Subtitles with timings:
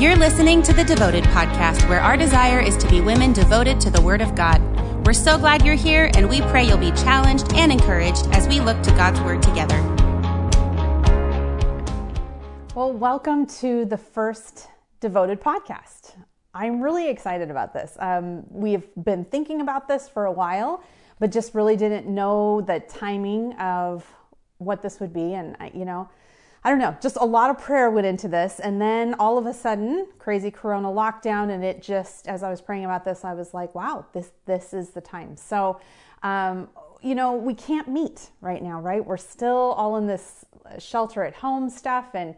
[0.00, 3.90] You're listening to the Devoted Podcast, where our desire is to be women devoted to
[3.90, 4.58] the Word of God.
[5.04, 8.60] We're so glad you're here, and we pray you'll be challenged and encouraged as we
[8.60, 9.78] look to God's Word together.
[12.74, 14.68] Well, welcome to the first
[15.00, 16.14] Devoted Podcast.
[16.54, 17.94] I'm really excited about this.
[18.00, 20.82] Um, we've been thinking about this for a while,
[21.18, 24.10] but just really didn't know the timing of
[24.56, 25.34] what this would be.
[25.34, 26.08] And, you know,
[26.62, 28.60] I don't know, just a lot of prayer went into this.
[28.60, 31.50] And then all of a sudden, crazy corona lockdown.
[31.50, 34.74] And it just, as I was praying about this, I was like, wow, this, this
[34.74, 35.36] is the time.
[35.36, 35.80] So,
[36.22, 36.68] um,
[37.00, 39.04] you know, we can't meet right now, right?
[39.04, 40.44] We're still all in this
[40.78, 42.14] shelter at home stuff.
[42.14, 42.34] And,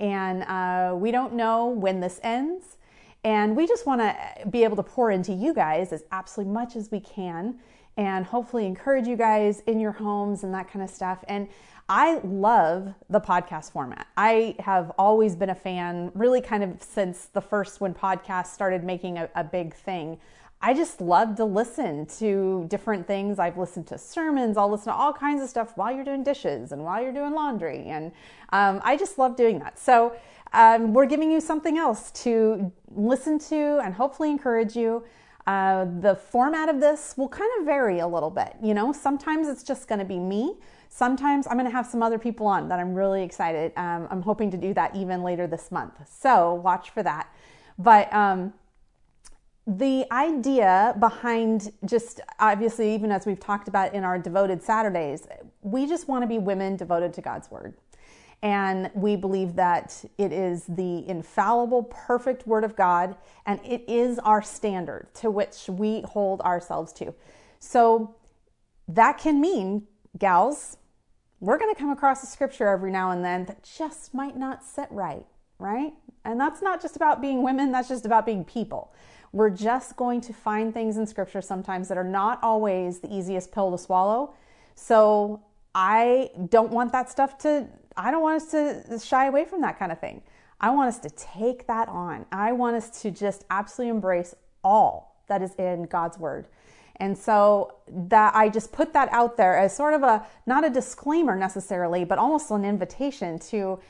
[0.00, 2.76] and uh, we don't know when this ends.
[3.22, 6.74] And we just want to be able to pour into you guys as absolutely much
[6.74, 7.58] as we can
[7.96, 11.22] and hopefully encourage you guys in your homes and that kind of stuff.
[11.28, 11.48] And
[11.92, 14.06] I love the podcast format.
[14.16, 18.84] I have always been a fan, really kind of since the first when podcasts started
[18.84, 20.20] making a, a big thing.
[20.62, 23.40] I just love to listen to different things.
[23.40, 26.70] I've listened to sermons, I'll listen to all kinds of stuff while you're doing dishes
[26.70, 27.86] and while you're doing laundry.
[27.86, 28.12] And
[28.50, 29.76] um, I just love doing that.
[29.76, 30.14] So
[30.52, 35.02] um, we're giving you something else to listen to and hopefully encourage you.
[35.44, 38.54] Uh, the format of this will kind of vary a little bit.
[38.62, 40.54] You know, sometimes it's just going to be me.
[40.92, 43.72] Sometimes I'm going to have some other people on that I'm really excited.
[43.76, 45.94] Um, I'm hoping to do that even later this month.
[46.10, 47.32] So watch for that.
[47.78, 48.52] But um,
[49.66, 55.28] the idea behind just obviously, even as we've talked about in our devoted Saturdays,
[55.62, 57.74] we just want to be women devoted to God's word.
[58.42, 63.14] And we believe that it is the infallible, perfect word of God,
[63.46, 67.14] and it is our standard to which we hold ourselves to.
[67.60, 68.16] So
[68.88, 69.86] that can mean,
[70.18, 70.78] gals,
[71.40, 74.62] we're going to come across a scripture every now and then that just might not
[74.62, 75.24] sit right,
[75.58, 75.92] right?
[76.24, 78.92] And that's not just about being women, that's just about being people.
[79.32, 83.52] We're just going to find things in scripture sometimes that are not always the easiest
[83.52, 84.34] pill to swallow.
[84.74, 85.42] So
[85.74, 89.78] I don't want that stuff to, I don't want us to shy away from that
[89.78, 90.22] kind of thing.
[90.60, 92.26] I want us to take that on.
[92.30, 96.48] I want us to just absolutely embrace all that is in God's word.
[97.00, 100.70] And so that I just put that out there as sort of a not a
[100.70, 103.80] disclaimer necessarily, but almost an invitation to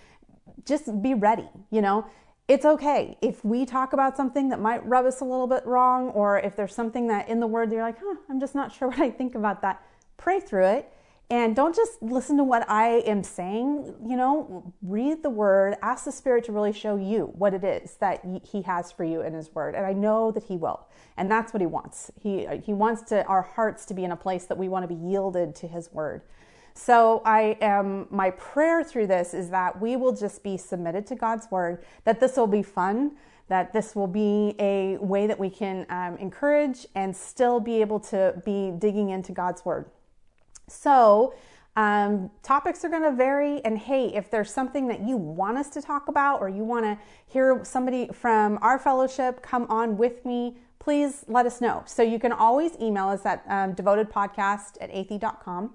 [0.65, 2.07] just be ready, you know.
[2.49, 6.09] It's okay if we talk about something that might rub us a little bit wrong,
[6.11, 8.89] or if there's something that in the word you're like, huh, I'm just not sure
[8.91, 9.83] what I think about that.
[10.17, 10.93] Pray through it
[11.31, 16.05] and don't just listen to what I am saying, you know, read the word, ask
[16.05, 19.33] the Spirit to really show you what it is that He has for you in
[19.33, 19.77] His word.
[19.77, 20.89] And I know that He will.
[21.17, 22.11] And that's what He wants.
[22.21, 24.89] He, he wants to, our hearts to be in a place that we want to
[24.89, 26.23] be yielded to His word.
[26.75, 31.15] So I am, my prayer through this is that we will just be submitted to
[31.15, 33.13] God's word, that this will be fun,
[33.49, 38.01] that this will be a way that we can um, encourage and still be able
[38.01, 39.91] to be digging into God's word.
[40.71, 41.35] So,
[41.77, 43.65] um, topics are going to vary.
[43.65, 46.85] And hey, if there's something that you want us to talk about or you want
[46.85, 51.83] to hear somebody from our fellowship come on with me, please let us know.
[51.87, 55.75] So you can always email us at um, devotedpodcast at athe.com.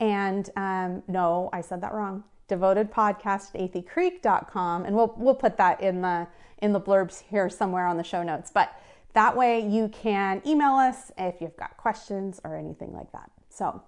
[0.00, 2.24] And um, no, I said that wrong.
[2.48, 4.84] Devotedpodcast at athecreek.com.
[4.84, 6.26] And we'll, we'll put that in the,
[6.58, 8.50] in the blurbs here somewhere on the show notes.
[8.52, 8.74] But
[9.12, 13.30] that way you can email us if you've got questions or anything like that.
[13.48, 13.82] So,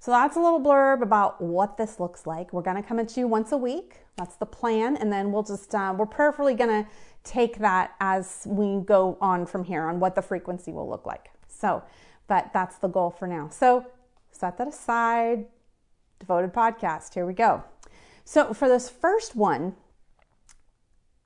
[0.00, 2.52] so that's a little blurb about what this looks like.
[2.52, 3.96] We're going to come at you once a week.
[4.16, 4.96] That's the plan.
[4.96, 6.90] And then we'll just, uh, we're prayerfully going to
[7.24, 11.30] take that as we go on from here on what the frequency will look like.
[11.48, 11.82] So,
[12.28, 13.48] but that's the goal for now.
[13.48, 13.86] So
[14.30, 15.46] set that aside.
[16.20, 17.14] Devoted podcast.
[17.14, 17.64] Here we go.
[18.24, 19.74] So for this first one,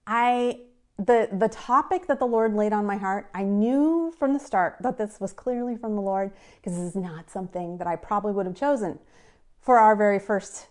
[0.07, 0.61] I
[1.07, 4.77] the the topic that the Lord laid on my heart, I knew from the start
[4.81, 8.33] that this was clearly from the Lord because this is not something that I probably
[8.33, 8.99] would have chosen
[9.61, 10.69] for our very first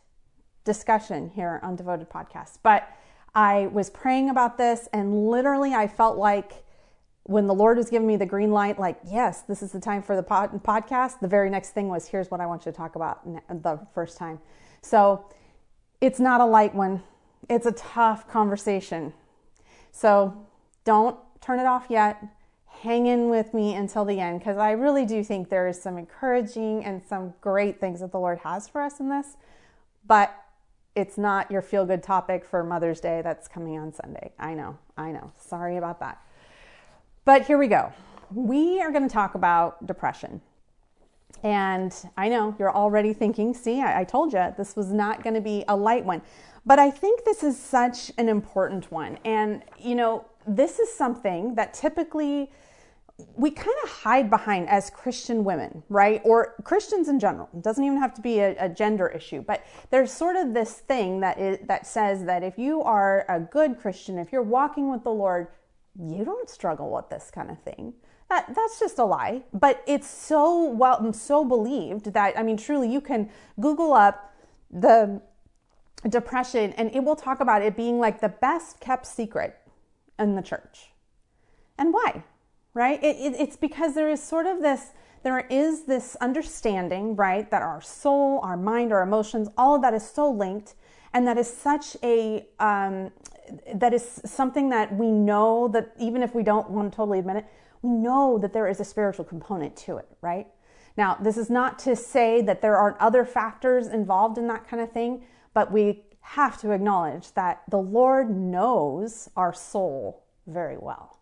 [0.64, 2.60] discussion here on Devoted Podcast.
[2.64, 2.88] But
[3.34, 6.64] I was praying about this and literally I felt like
[7.24, 10.02] when the Lord was giving me the green light, like, yes, this is the time
[10.02, 12.78] for the pod- podcast, the very next thing was, here's what I want you to
[12.78, 13.24] talk about
[13.64, 14.40] the first time.
[14.82, 15.26] So
[16.02, 17.04] it's not a light one.
[17.48, 19.14] It's a tough conversation.
[19.92, 20.48] So
[20.84, 22.24] don't turn it off yet.
[22.66, 25.98] Hang in with me until the end because I really do think there is some
[25.98, 29.38] encouraging and some great things that the Lord has for us in this.
[30.08, 30.36] But
[30.96, 34.32] it's not your feel good topic for Mother's Day that's coming on Sunday.
[34.40, 35.32] I know, I know.
[35.40, 36.22] Sorry about that.
[37.24, 37.94] But here we go.
[38.34, 40.42] We are going to talk about depression.
[41.44, 45.34] And I know you're already thinking, see, I, I told you this was not going
[45.34, 46.22] to be a light one.
[46.66, 49.18] But I think this is such an important one.
[49.26, 52.52] And, you know, this is something that typically
[53.36, 56.22] we kind of hide behind as Christian women, right?
[56.24, 57.50] Or Christians in general.
[57.54, 60.74] It doesn't even have to be a, a, gender issue, but there's sort of this
[60.74, 64.92] thing that is, that says that if you are a good Christian, if you're walking
[64.92, 65.48] with the Lord,
[66.00, 67.94] you don't struggle with this kind of thing.
[68.32, 72.90] That, that's just a lie, but it's so well so believed that I mean truly
[72.90, 73.30] you can
[73.60, 74.34] Google up
[74.72, 75.22] the
[76.08, 79.58] depression and it will talk about it being like the best kept secret
[80.18, 80.92] in the church.
[81.78, 82.24] And why?
[82.74, 83.04] Right?
[83.04, 84.92] It, it, it's because there is sort of this
[85.24, 89.94] there is this understanding, right, that our soul, our mind, our emotions, all of that
[89.94, 90.76] is so linked,
[91.14, 93.12] and that is such a um,
[93.76, 97.36] that is something that we know that even if we don't want to totally admit
[97.36, 97.46] it,
[97.84, 100.48] know that there is a spiritual component to it, right?
[100.98, 104.82] Now, this is not to say that there aren't other factors involved in that kind
[104.82, 105.24] of thing,
[105.54, 111.20] but we have to acknowledge that the Lord knows our soul very well.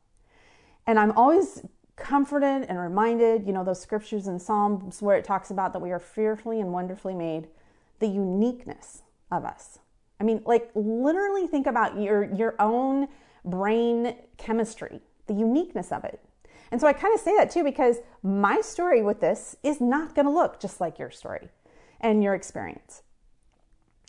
[0.86, 1.64] And I'm always
[1.96, 5.92] comforted and reminded, you know, those scriptures in Psalms where it talks about that we
[5.92, 7.48] are fearfully and wonderfully made,
[8.00, 9.80] the uniqueness of us.
[10.20, 13.08] I mean, like literally think about your your own
[13.46, 16.20] brain chemistry, the uniqueness of it.
[16.72, 20.16] And so I kind of say that too because my story with this is not
[20.16, 21.50] going to look just like your story
[22.00, 23.02] and your experience.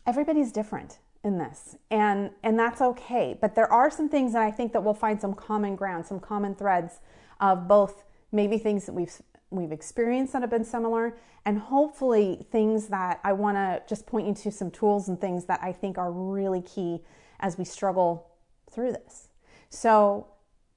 [0.07, 4.51] Everybody's different in this and and that's okay but there are some things that i
[4.51, 7.01] think that we'll find some common ground some common threads
[7.41, 9.21] of both maybe things that we've
[9.51, 14.27] we've experienced that have been similar and hopefully things that i want to just point
[14.27, 17.01] you to some tools and things that i think are really key
[17.41, 18.31] as we struggle
[18.71, 19.29] through this
[19.69, 20.27] so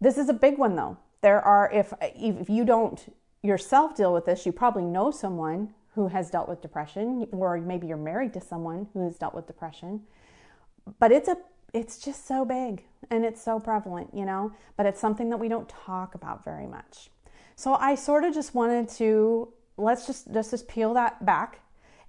[0.01, 3.11] this is a big one though there are, if, if you don't
[3.41, 7.87] yourself deal with this, you probably know someone who has dealt with depression, or maybe
[7.87, 10.01] you're married to someone who has dealt with depression.
[10.99, 11.37] But it's a
[11.73, 15.47] it's just so big and it's so prevalent, you know, but it's something that we
[15.47, 17.09] don't talk about very much.
[17.55, 21.61] So I sort of just wanted to let's just just just peel that back,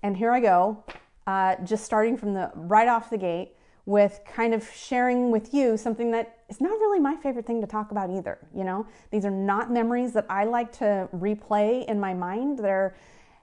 [0.02, 0.84] and here I go,
[1.26, 3.52] uh, just starting from the right off the gate
[3.87, 7.66] with kind of sharing with you something that is not really my favorite thing to
[7.66, 8.38] talk about either.
[8.54, 12.58] You know, these are not memories that I like to replay in my mind.
[12.58, 12.94] They're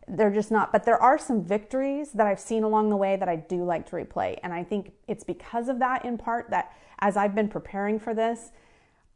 [0.07, 3.29] they're just not, but there are some victories that I've seen along the way that
[3.29, 4.37] I do like to replay.
[4.43, 8.13] And I think it's because of that in part that as I've been preparing for
[8.13, 8.51] this,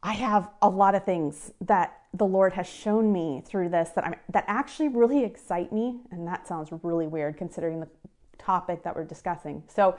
[0.02, 4.06] I have a lot of things that the Lord has shown me through this that
[4.06, 6.00] I'm, that actually really excite me.
[6.10, 7.88] And that sounds really weird considering the
[8.38, 9.64] topic that we're discussing.
[9.68, 9.98] So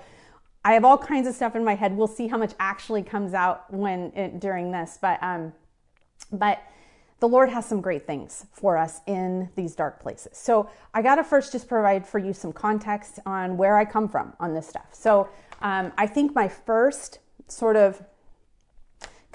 [0.68, 1.96] I have all kinds of stuff in my head.
[1.96, 5.54] We'll see how much actually comes out when it, during this, but um,
[6.30, 6.62] but
[7.22, 10.38] the Lord has some great things for us in these dark places.
[10.38, 14.10] So I got to first just provide for you some context on where I come
[14.10, 14.90] from on this stuff.
[14.92, 15.30] So
[15.62, 18.04] um, I think my first sort of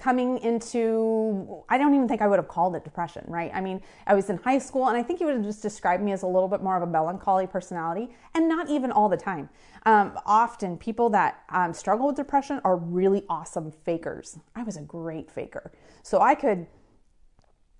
[0.02, 3.52] coming into i don't even think i would have called it depression right?
[3.54, 6.02] I mean i was in high school and i think you would have just described
[6.02, 9.16] me as a little bit more of a melancholy personality and not even all the
[9.16, 9.48] time.
[9.84, 14.38] Um, often people that um, struggle with depression are really awesome fakers.
[14.56, 15.70] I was a great faker.
[16.02, 16.66] So i could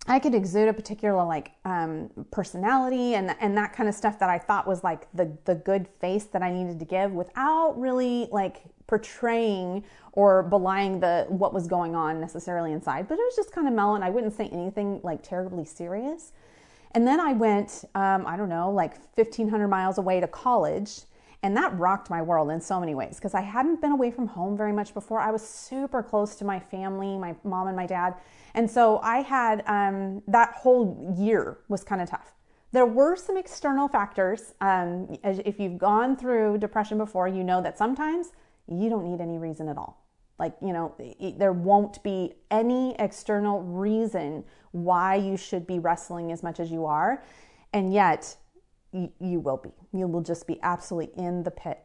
[0.06, 4.30] I could exude a particular like um, personality and and that kind of stuff that
[4.30, 8.28] I thought was like the the good face that I needed to give without really
[8.32, 13.08] like portraying or belying the what was going on necessarily inside.
[13.08, 16.32] But it was just kind of mellow, and I wouldn't say anything like terribly serious.
[16.94, 21.02] And then I went, um, I don't know, like 1,500 miles away to college.
[21.42, 24.28] And that rocked my world in so many ways because I hadn't been away from
[24.28, 25.18] home very much before.
[25.18, 28.14] I was super close to my family, my mom and my dad.
[28.54, 32.34] And so I had um, that whole year was kind of tough.
[32.70, 34.54] There were some external factors.
[34.60, 38.32] Um, if you've gone through depression before, you know that sometimes
[38.68, 40.06] you don't need any reason at all.
[40.38, 40.94] Like, you know,
[41.38, 46.86] there won't be any external reason why you should be wrestling as much as you
[46.86, 47.22] are.
[47.72, 48.36] And yet,
[48.92, 49.70] you will be.
[49.92, 51.78] You will just be absolutely in the pit.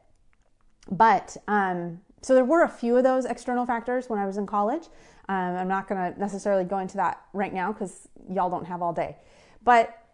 [0.89, 4.45] But um, so there were a few of those external factors when I was in
[4.45, 4.87] college.
[5.29, 8.81] Um, I'm not going to necessarily go into that right now because y'all don't have
[8.81, 9.17] all day.
[9.63, 10.06] But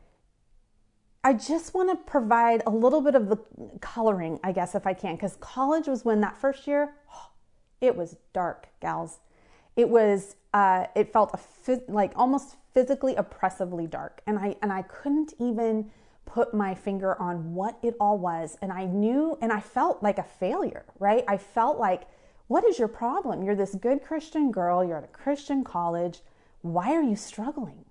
[1.24, 3.38] I just want to provide a little bit of the
[3.80, 6.96] coloring, I guess, if I can, because college was when that first year,
[7.82, 9.20] it was dark, gals.
[9.76, 11.34] It was, uh, it felt
[11.88, 15.90] like almost physically oppressively dark, and I and I couldn't even
[16.26, 20.18] put my finger on what it all was, and I knew, and I felt like
[20.18, 21.24] a failure, right?
[21.28, 22.04] I felt like
[22.48, 23.44] what is your problem?
[23.44, 26.20] You're this good Christian girl, you're at a Christian college.
[26.62, 27.86] Why are you struggling?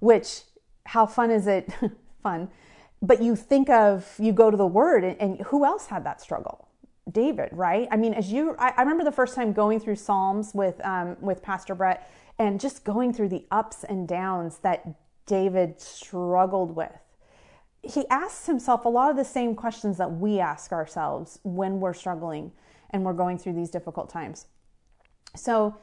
[0.00, 0.42] Which,
[0.86, 1.72] how fun is it?
[2.28, 2.48] fun.
[3.00, 6.20] But you think of, you go to the word, and, and who else had that
[6.20, 6.68] struggle?
[7.10, 7.88] David, right?
[7.90, 11.16] I mean, as you, I, I remember the first time going through Psalms with um,
[11.20, 14.80] with Pastor Brett, and just going through the ups and downs that
[15.26, 16.92] David struggled with.
[17.82, 21.94] He asks himself a lot of the same questions that we ask ourselves when we're
[21.94, 22.52] struggling
[22.90, 24.46] and we're going through these difficult times.
[25.36, 25.76] So,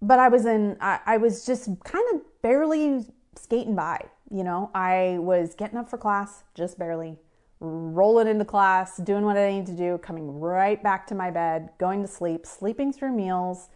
[0.00, 3.04] but I was in, I, I was just kind of barely
[3.36, 3.98] skating by.
[4.30, 7.18] You know, I was getting up for class, just barely,
[7.60, 11.70] rolling into class, doing what I need to do, coming right back to my bed,
[11.78, 13.68] going to sleep, sleeping through meals.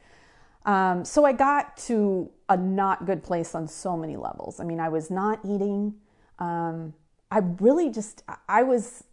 [0.64, 4.61] Um, so I got to a not good place on so many levels.
[4.61, 5.95] I mean, I was not eating.
[6.38, 6.95] Um,
[7.31, 9.05] I really just, I was,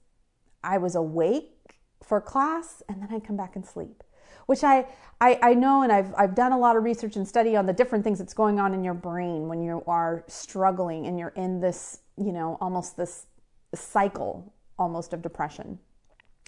[0.64, 4.04] I was awake for class and then I'd come back and sleep
[4.46, 4.86] which I,
[5.22, 7.74] I, I know and I've, I've done a lot of research and study on the
[7.74, 11.60] different things that's going on in your brain when you are struggling and you're in
[11.60, 13.28] this, you know, almost this
[13.74, 15.80] cycle almost of depression.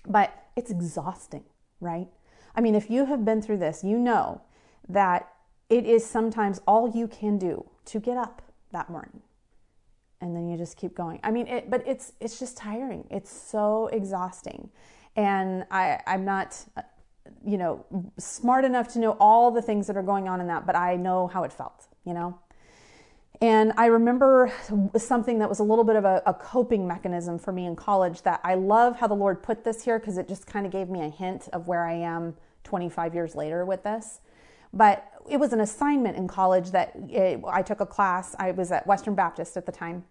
[0.06, 1.44] But it's exhausting,
[1.80, 2.08] right?
[2.56, 4.42] I mean, if you have been through this, you know
[4.90, 5.30] that
[5.70, 9.22] it is sometimes all you can do to get up that morning
[10.22, 13.32] and then you just keep going i mean it but it's it's just tiring it's
[13.32, 14.70] so exhausting
[15.16, 16.66] and i i'm not
[17.46, 17.86] you know,
[18.18, 20.96] smart enough to know all the things that are going on in that, but I
[20.96, 22.38] know how it felt, you know?
[23.40, 24.52] And I remember
[24.98, 28.24] something that was a little bit of a, a coping mechanism for me in college
[28.24, 30.90] that I love how the Lord put this here because it just kind of gave
[30.90, 34.22] me a hint of where I am 25 years later with this.
[34.74, 38.36] But it was an assignment in college that it, I took a class.
[38.40, 40.04] I was at Western Baptist at the time.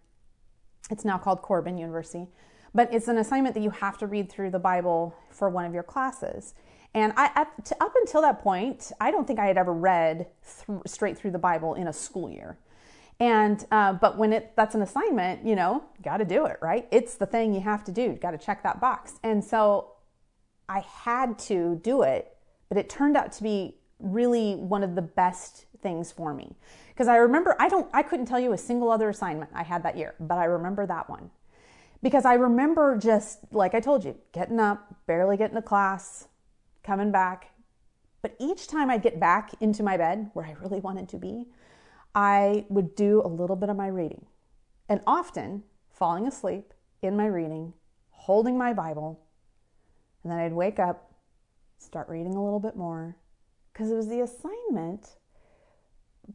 [0.91, 2.29] It's now called Corban University.
[2.75, 5.75] But it's an assignment that you have to read through the Bible for one of
[5.75, 6.55] your classes.
[6.95, 10.27] And I, up, to, up until that point, I don't think I had ever read
[10.67, 12.59] th- straight through the Bible in a school year.
[13.19, 16.87] And uh, but when it that's an assignment, you know, got to do it, right?
[16.91, 18.13] It's the thing you have to do.
[18.13, 19.15] Got to check that box.
[19.23, 19.93] And so
[20.69, 22.37] I had to do it,
[22.69, 26.55] but it turned out to be really one of the best things for me
[26.89, 29.83] because I remember I don't I couldn't tell you a single other assignment I had
[29.85, 31.31] that year, but I remember that one
[32.03, 36.29] because I remember just like I told you, getting up, barely getting to class,
[36.87, 37.53] coming back.
[38.23, 41.47] But each time I'd get back into my bed where I really wanted to be,
[42.15, 44.27] I would do a little bit of my reading.
[44.89, 47.73] And often falling asleep in my reading,
[48.11, 49.21] holding my Bible,
[50.23, 51.13] and then I'd wake up,
[51.79, 53.17] start reading a little bit more,
[53.73, 55.17] because it was the assignment.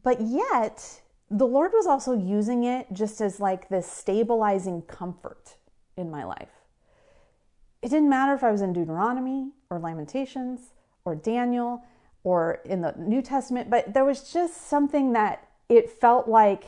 [0.02, 5.56] But yet, the Lord was also using it just as like this stabilizing comfort
[5.96, 6.52] in my life.
[7.82, 10.72] It didn't matter if I was in Deuteronomy or Lamentations
[11.04, 11.82] or Daniel
[12.24, 16.64] or in the New Testament, but there was just something that it felt like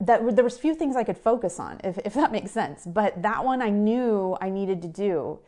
[0.00, 2.84] that there was few things I could focus on, if, if that makes sense.
[2.84, 5.38] But that one I knew I needed to do.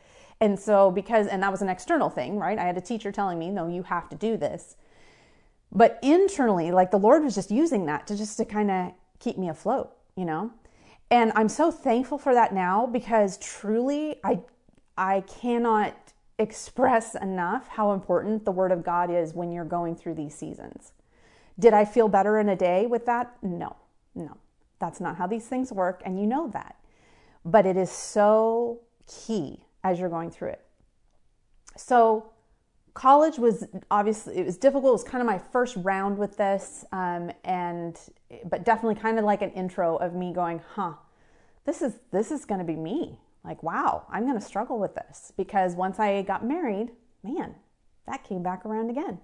[0.40, 2.58] And so because, and that was an external thing, right?
[2.58, 4.76] I had a teacher telling me, no, you have to do this.
[5.72, 9.36] But internally, like the Lord was just using that to just to kind of keep
[9.36, 10.52] me afloat, you know?
[11.10, 14.40] And I'm so thankful for that now because truly I
[14.98, 16.05] I cannot
[16.38, 20.92] express enough how important the Word of God is when you're going through these seasons.
[21.58, 23.36] Did I feel better in a day with that?
[23.42, 23.76] No,
[24.14, 24.36] no.
[24.78, 26.76] That's not how these things work, and you know that.
[27.44, 30.64] But it is so key as you're going through it.
[31.76, 32.30] So,
[32.92, 34.90] college was obviously it was difficult.
[34.90, 37.98] It was kind of my first round with this, um, and
[38.44, 40.94] but definitely kind of like an intro of me going, "Huh,
[41.64, 44.94] this is this is going to be me like, wow, I'm going to struggle with
[44.94, 46.90] this because once I got married,
[47.22, 47.54] man,
[48.06, 49.20] that came back around again.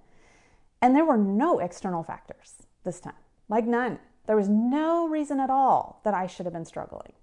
[0.81, 3.13] And there were no external factors this time,
[3.49, 3.99] like none.
[4.25, 7.13] There was no reason at all that I should have been struggling.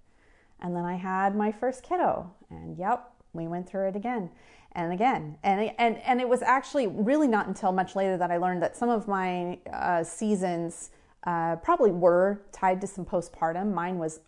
[0.59, 4.29] And then I had my first kiddo, and yep, we went through it again
[4.73, 5.37] and again.
[5.43, 8.77] And, and, and it was actually really not until much later that I learned that
[8.77, 10.91] some of my uh, seasons
[11.25, 13.73] uh, probably were tied to some postpartum.
[13.73, 14.21] Mine was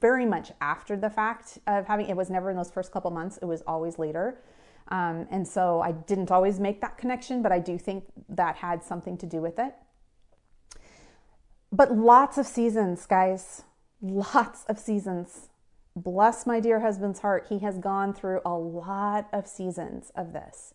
[0.00, 3.38] very much after the fact of having, it was never in those first couple months,
[3.38, 4.40] it was always later.
[4.88, 8.82] Um, and so I didn't always make that connection, but I do think that had
[8.82, 9.74] something to do with it.
[11.70, 13.64] But lots of seasons, guys,
[14.00, 15.48] lots of seasons.
[15.94, 17.46] Bless my dear husband's heart.
[17.48, 20.72] He has gone through a lot of seasons of this.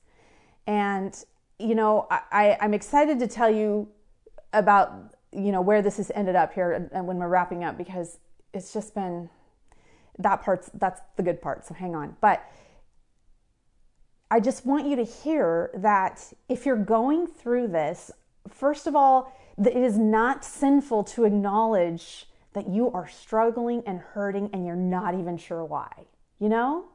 [0.67, 1.17] And,
[1.57, 3.87] you know, I, I'm excited to tell you
[4.51, 8.17] about you know where this has ended up here and when we're wrapping up because
[8.53, 9.29] it's just been
[10.19, 12.15] that part's that's the good part so hang on.
[12.21, 12.43] But
[14.31, 18.11] i just want you to hear that if you're going through this
[18.49, 24.49] first of all it is not sinful to acknowledge that you are struggling and hurting
[24.53, 25.91] and you're not even sure why
[26.39, 26.85] you know?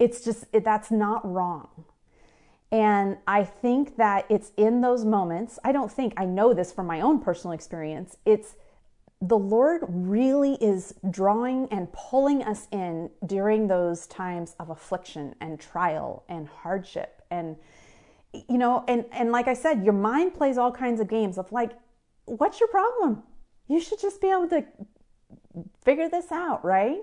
[0.00, 1.84] It's just it, that's not wrong
[2.72, 6.86] And I think that it's in those moments, I don't think, I know this from
[6.86, 8.16] my own personal experience.
[8.24, 8.54] It's
[9.20, 15.60] the Lord really is drawing and pulling us in during those times of affliction and
[15.60, 17.22] trial and hardship.
[17.30, 17.56] And,
[18.32, 21.50] you know, and, and like I said, your mind plays all kinds of games of
[21.52, 21.72] like,
[22.24, 23.24] what's your problem?
[23.68, 24.64] You should just be able to
[25.84, 27.00] figure this out, right?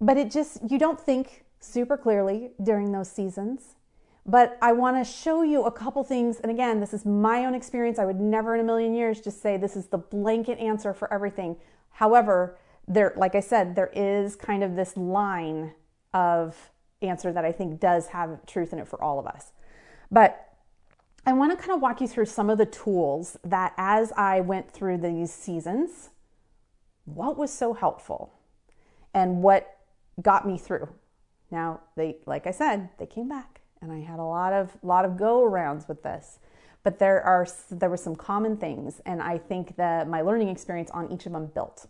[0.00, 3.76] But it just, you don't think super clearly during those seasons.
[4.24, 6.38] But I want to show you a couple things.
[6.38, 7.98] And again, this is my own experience.
[7.98, 11.12] I would never in a million years just say this is the blanket answer for
[11.12, 11.56] everything.
[11.90, 15.72] However, there, like I said, there is kind of this line
[16.14, 19.52] of answer that I think does have truth in it for all of us.
[20.10, 20.52] But
[21.26, 24.40] I want to kind of walk you through some of the tools that as I
[24.40, 26.10] went through these seasons,
[27.04, 28.34] what was so helpful
[29.14, 29.78] and what
[30.20, 30.88] got me through.
[31.50, 33.51] Now, they like I said, they came back
[33.82, 36.38] and I had a lot of lot of go arounds with this.
[36.84, 40.90] But there are there were some common things, and I think that my learning experience
[40.92, 41.86] on each of them built.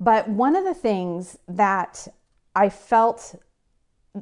[0.00, 2.08] But one of the things that
[2.54, 3.36] I felt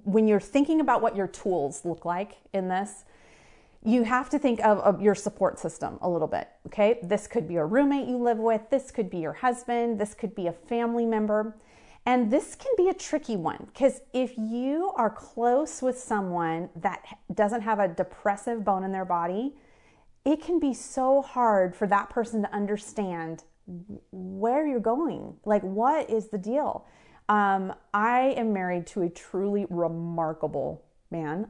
[0.04, 3.04] when you're thinking about what your tools look like in this,
[3.84, 6.48] you have to think of, of, your support system a little bit.
[6.66, 10.12] Okay, this could be a roommate you live with, this could be your husband, this
[10.12, 11.56] could be a family member.
[12.06, 17.04] And this can be a tricky one because if you are close with someone that
[17.34, 19.56] doesn't have a depressive bone in their body,
[20.24, 23.42] it can be so hard for that person to understand
[24.12, 25.34] where you're going.
[25.44, 26.86] Like, what is the deal?
[27.28, 31.48] Um, I am married to a truly remarkable man.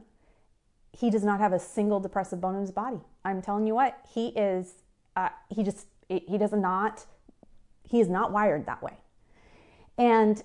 [0.91, 2.99] He does not have a single depressive bone in his body.
[3.23, 4.73] I'm telling you what, he is,
[5.15, 7.05] uh, he just, he does not,
[7.83, 8.97] he is not wired that way.
[9.97, 10.43] And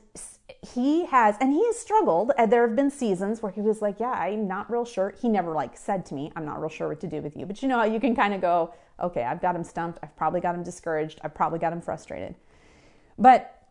[0.75, 2.33] he has, and he has struggled.
[2.39, 5.15] And There have been seasons where he was like, Yeah, I'm not real sure.
[5.21, 7.47] He never like said to me, I'm not real sure what to do with you.
[7.47, 9.99] But you know, you can kind of go, Okay, I've got him stumped.
[10.03, 11.21] I've probably got him discouraged.
[11.23, 12.35] I've probably got him frustrated.
[13.19, 13.63] But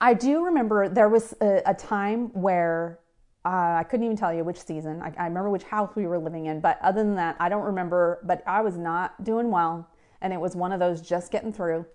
[0.00, 2.98] I do remember there was a, a time where
[3.44, 5.02] uh, I couldn't even tell you which season.
[5.02, 7.64] I, I remember which house we were living in, but other than that, I don't
[7.64, 8.20] remember.
[8.24, 9.88] But I was not doing well,
[10.20, 11.86] and it was one of those just getting through.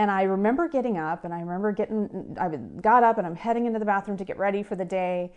[0.00, 2.48] And I remember getting up and I remember getting, I
[2.80, 5.30] got up and I'm heading into the bathroom to get ready for the day.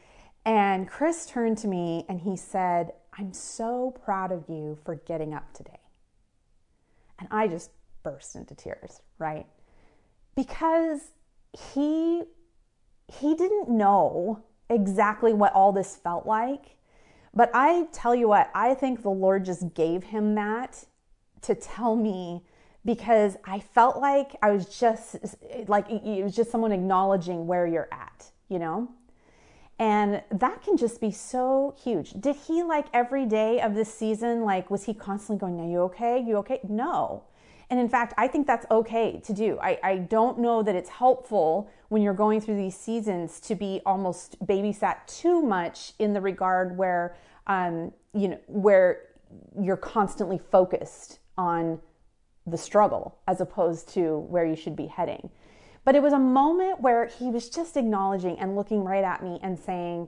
[0.46, 5.34] And Chris turned to me and he said, I'm so proud of you for getting
[5.34, 5.82] up today.
[7.20, 7.72] And I just
[8.04, 9.46] burst into tears, right?
[10.34, 11.12] Because
[11.74, 12.24] he
[13.14, 16.78] he didn't know exactly what all this felt like.
[17.34, 20.86] But I tell you what, I think the Lord just gave him that
[21.42, 22.46] to tell me
[22.86, 25.18] because I felt like I was just
[25.68, 28.90] like it was just someone acknowledging where you're at, you know?
[29.80, 32.12] And that can just be so huge.
[32.12, 35.80] Did he like every day of this season, like, was he constantly going, Are you
[35.82, 36.24] okay?
[36.26, 36.60] You okay?
[36.68, 37.24] No.
[37.70, 39.58] And in fact, I think that's okay to do.
[39.60, 43.82] I, I don't know that it's helpful when you're going through these seasons to be
[43.86, 47.16] almost babysat too much in the regard where,
[47.48, 49.02] um, you know, where
[49.60, 51.80] you're constantly focused on
[52.46, 55.30] the struggle as opposed to where you should be heading.
[55.86, 59.40] But it was a moment where he was just acknowledging and looking right at me
[59.42, 60.08] and saying,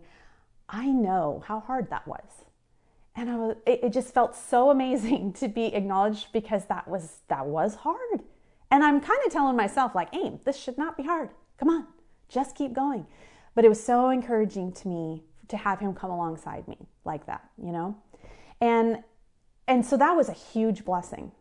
[0.70, 2.46] I know how hard that was.
[3.16, 7.22] And I was, it, it just felt so amazing to be acknowledged because that was,
[7.28, 8.22] that was hard.
[8.72, 11.30] And I'm kind of telling myself, like, aim, this should not be hard.
[11.58, 11.88] Come on,
[12.28, 13.06] just keep going.
[13.54, 17.48] But it was so encouraging to me to have him come alongside me like that,
[17.62, 17.96] you know?
[18.60, 19.04] And
[19.68, 21.32] and so that was a huge blessing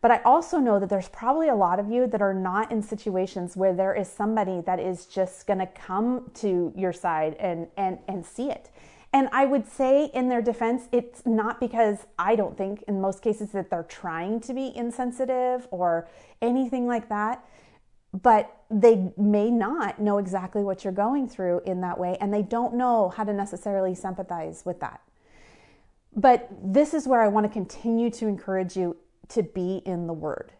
[0.00, 2.82] but I also know that there's probably a lot of you that are not in
[2.82, 7.68] situations where there is somebody that is just going to come to your side and
[7.76, 8.70] and and see it.
[9.12, 13.22] And I would say in their defense, it's not because I don't think in most
[13.22, 16.08] cases that they're trying to be insensitive or
[16.40, 17.44] anything like that,
[18.12, 22.42] but they may not know exactly what you're going through in that way and they
[22.42, 25.00] don't know how to necessarily sympathize with that.
[26.14, 28.96] But this is where I want to continue to encourage you
[29.30, 30.52] to be in the Word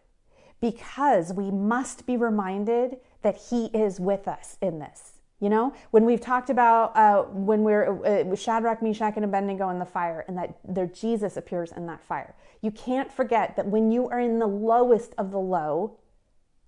[0.61, 5.13] because we must be reminded that He is with us in this.
[5.39, 9.79] You know, when we've talked about uh, when we're uh, Shadrach, Meshach, and Abednego in
[9.79, 13.91] the fire, and that their Jesus appears in that fire, you can't forget that when
[13.91, 15.97] you are in the lowest of the low,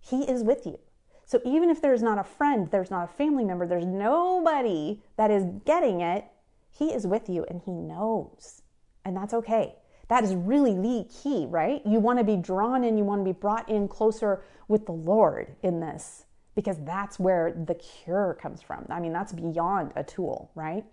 [0.01, 0.79] He is with you.
[1.25, 5.29] So even if there's not a friend, there's not a family member, there's nobody that
[5.29, 6.25] is getting it,
[6.71, 8.63] He is with you and He knows,
[9.05, 9.75] and that's okay.
[10.13, 11.81] That is really the key, right?
[11.87, 14.91] You want to be drawn in, you want to be brought in closer with the
[14.91, 18.85] Lord in this because that's where the cure comes from.
[18.91, 20.85] I mean, that's beyond a tool, right?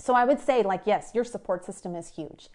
[0.00, 2.48] So I would say, like, yes, your support system is huge.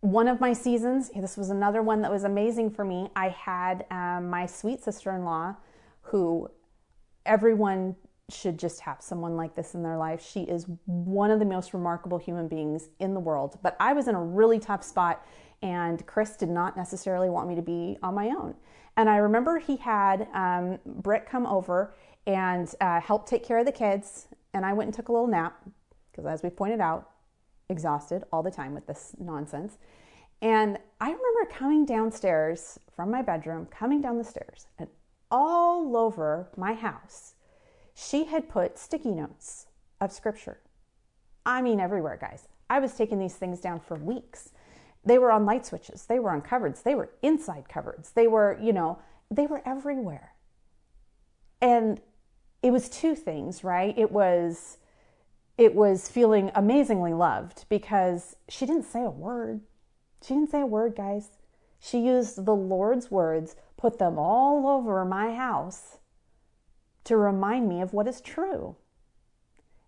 [0.00, 3.08] One of my seasons, this was another one that was amazing for me.
[3.16, 5.56] I had um, my sweet sister in law
[6.02, 6.50] who
[7.24, 7.96] everyone
[8.32, 10.24] should just have someone like this in their life.
[10.24, 13.58] She is one of the most remarkable human beings in the world.
[13.62, 15.24] But I was in a really tough spot,
[15.62, 18.54] and Chris did not necessarily want me to be on my own.
[18.96, 21.94] And I remember he had um, Britt come over
[22.26, 24.28] and uh, help take care of the kids.
[24.52, 25.62] And I went and took a little nap
[26.10, 27.10] because, as we pointed out,
[27.68, 29.78] exhausted all the time with this nonsense.
[30.42, 34.88] And I remember coming downstairs from my bedroom, coming down the stairs, and
[35.30, 37.34] all over my house
[37.94, 39.66] she had put sticky notes
[40.00, 40.60] of scripture.
[41.44, 42.48] I mean, everywhere, guys.
[42.68, 44.50] I was taking these things down for weeks.
[45.04, 48.58] They were on light switches, they were on cupboards, they were inside cupboards, they were,
[48.60, 48.98] you know,
[49.30, 50.34] they were everywhere.
[51.60, 52.00] And
[52.62, 53.96] it was two things, right?
[53.98, 54.78] It was
[55.56, 59.60] it was feeling amazingly loved because she didn't say a word.
[60.22, 61.28] She didn't say a word, guys.
[61.78, 65.98] She used the Lord's words, put them all over my house
[67.04, 68.76] to remind me of what is true.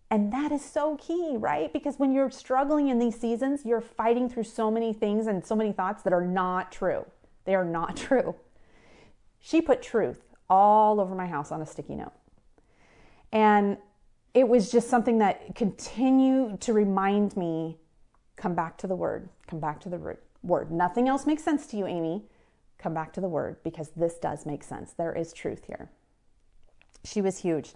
[0.09, 1.73] And that is so key, right?
[1.73, 5.55] Because when you're struggling in these seasons, you're fighting through so many things and so
[5.55, 7.05] many thoughts that are not true.
[7.45, 8.35] They are not true.
[9.39, 12.13] She put truth all over my house on a sticky note.
[13.31, 13.77] And
[14.33, 17.77] it was just something that continued to remind me
[18.35, 20.71] come back to the word, come back to the word.
[20.71, 22.25] Nothing else makes sense to you, Amy.
[22.77, 24.93] Come back to the word because this does make sense.
[24.93, 25.89] There is truth here.
[27.03, 27.73] She was huge.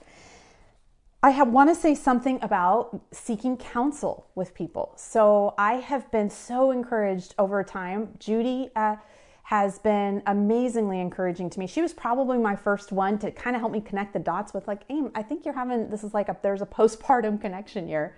[1.24, 4.94] I want to say something about seeking counsel with people.
[4.96, 8.13] So I have been so encouraged over time.
[8.20, 8.98] Judy uh,
[9.44, 11.66] has been amazingly encouraging to me.
[11.66, 14.68] She was probably my first one to kind of help me connect the dots with
[14.68, 18.16] like, Aim, I think you're having this is like a, there's a postpartum connection here,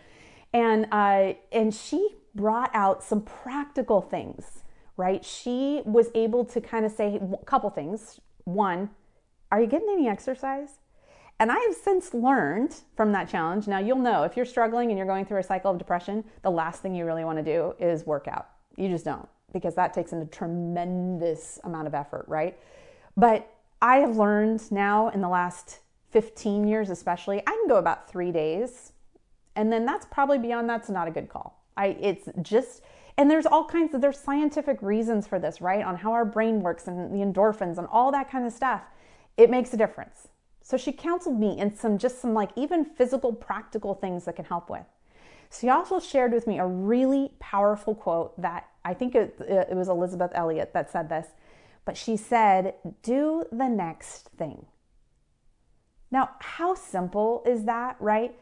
[0.54, 4.64] and uh, and she brought out some practical things.
[4.98, 5.24] Right?
[5.24, 8.20] She was able to kind of say a couple things.
[8.44, 8.90] One,
[9.52, 10.79] are you getting any exercise?
[11.40, 13.68] And I have since learned from that challenge.
[13.68, 16.52] Now, you'll know if you're struggling and you're going through a cycle of depression, the
[16.52, 18.50] last thing you really want to do is work out.
[18.76, 22.58] You just don't, because that takes in a tremendous amount of effort, right?
[23.16, 23.50] But
[23.82, 25.80] I have learned now in the last
[26.12, 28.92] 15 years, especially, I can go about three days.
[29.56, 31.64] And then that's probably beyond that's not a good call.
[31.78, 32.82] I, it's just,
[33.18, 35.86] and there's all kinds of, there's scientific reasons for this, right?
[35.86, 38.82] On how our brain works and the endorphins and all that kind of stuff.
[39.38, 40.28] It makes a difference.
[40.70, 44.46] So she counseled me in some just some like even physical, practical things that can
[44.46, 44.86] help with.
[45.52, 49.90] She also shared with me a really powerful quote that I think it, it was
[49.90, 51.26] Elisabeth Elliot that said this,
[51.86, 54.68] but she said, Do the next thing.
[56.12, 58.36] Now, how simple is that, right?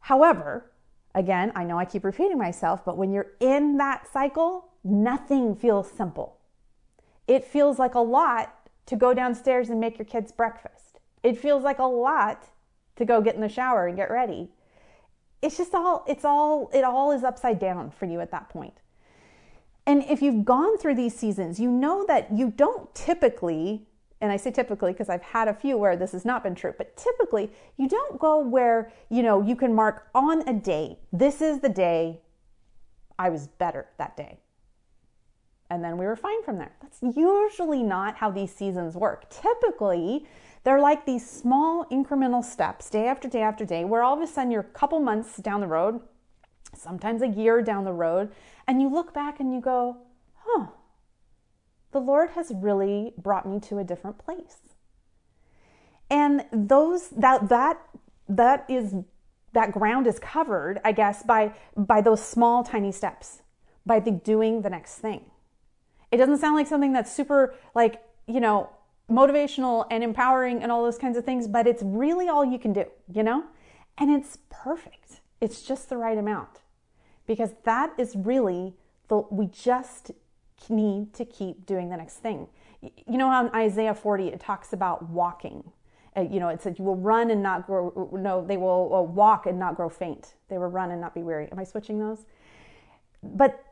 [0.00, 0.70] However,
[1.14, 5.90] again, I know I keep repeating myself, but when you're in that cycle, nothing feels
[5.90, 6.38] simple.
[7.28, 10.95] It feels like a lot to go downstairs and make your kids breakfast.
[11.22, 12.44] It feels like a lot
[12.96, 14.48] to go get in the shower and get ready.
[15.42, 18.74] It's just all, it's all, it all is upside down for you at that point.
[19.86, 23.86] And if you've gone through these seasons, you know that you don't typically,
[24.20, 26.74] and I say typically because I've had a few where this has not been true,
[26.76, 31.40] but typically you don't go where, you know, you can mark on a day, this
[31.40, 32.20] is the day
[33.18, 34.40] I was better that day.
[35.70, 36.72] And then we were fine from there.
[36.80, 39.28] That's usually not how these seasons work.
[39.30, 40.26] Typically,
[40.66, 44.26] they're like these small incremental steps day after day after day, where all of a
[44.26, 46.00] sudden you're a couple months down the road,
[46.74, 48.32] sometimes a year down the road,
[48.66, 49.98] and you look back and you go,
[50.34, 50.66] huh,
[51.92, 54.56] the Lord has really brought me to a different place.
[56.10, 57.80] And those that that
[58.28, 58.92] that is
[59.52, 63.42] that ground is covered, I guess, by by those small tiny steps,
[63.86, 65.26] by the doing the next thing.
[66.10, 68.70] It doesn't sound like something that's super like, you know,
[69.10, 72.72] motivational and empowering and all those kinds of things, but it's really all you can
[72.72, 73.44] do, you know?
[73.98, 75.20] And it's perfect.
[75.40, 76.60] It's just the right amount.
[77.26, 78.74] Because that is really
[79.08, 80.10] the we just
[80.68, 82.48] need to keep doing the next thing.
[82.80, 85.72] You know how in Isaiah 40 it talks about walking.
[86.16, 89.02] Uh, you know, it said you will run and not grow no, they will uh,
[89.02, 90.34] walk and not grow faint.
[90.48, 91.48] They will run and not be weary.
[91.52, 92.24] Am I switching those?
[93.22, 93.62] But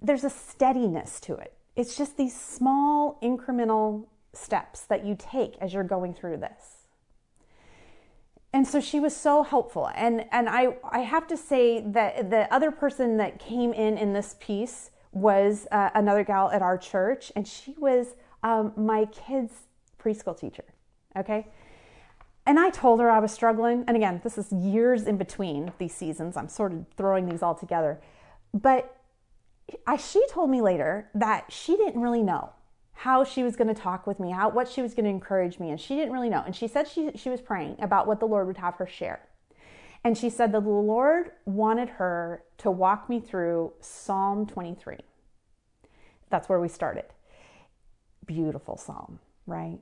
[0.00, 1.54] there's a steadiness to it.
[1.76, 6.86] It's just these small incremental steps that you take as you're going through this.
[8.54, 9.90] And so she was so helpful.
[9.94, 14.12] And, and I, I have to say that the other person that came in in
[14.12, 19.52] this piece was uh, another gal at our church, and she was um, my kids'
[19.98, 20.64] preschool teacher.
[21.16, 21.46] Okay.
[22.46, 23.84] and I told her I was struggling.
[23.86, 26.36] And again, this is years in between these seasons.
[26.36, 28.00] I'm sort of throwing these all together.
[28.54, 28.96] But
[29.86, 32.50] I, she told me later that she didn't really know
[32.94, 35.58] how she was going to talk with me, how what she was going to encourage
[35.58, 36.42] me, and she didn't really know.
[36.44, 39.28] And she said she she was praying about what the Lord would have her share.
[40.04, 44.96] And she said that the Lord wanted her to walk me through Psalm 23.
[46.28, 47.04] That's where we started.
[48.26, 49.78] Beautiful psalm, right?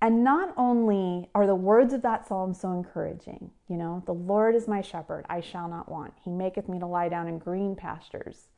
[0.00, 4.54] And not only are the words of that psalm so encouraging, you know, the Lord
[4.54, 6.12] is my shepherd, I shall not want.
[6.22, 8.48] He maketh me to lie down in green pastures.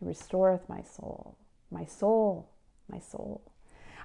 [0.00, 1.36] He restoreth my soul,
[1.70, 2.48] my soul,
[2.88, 3.42] my soul.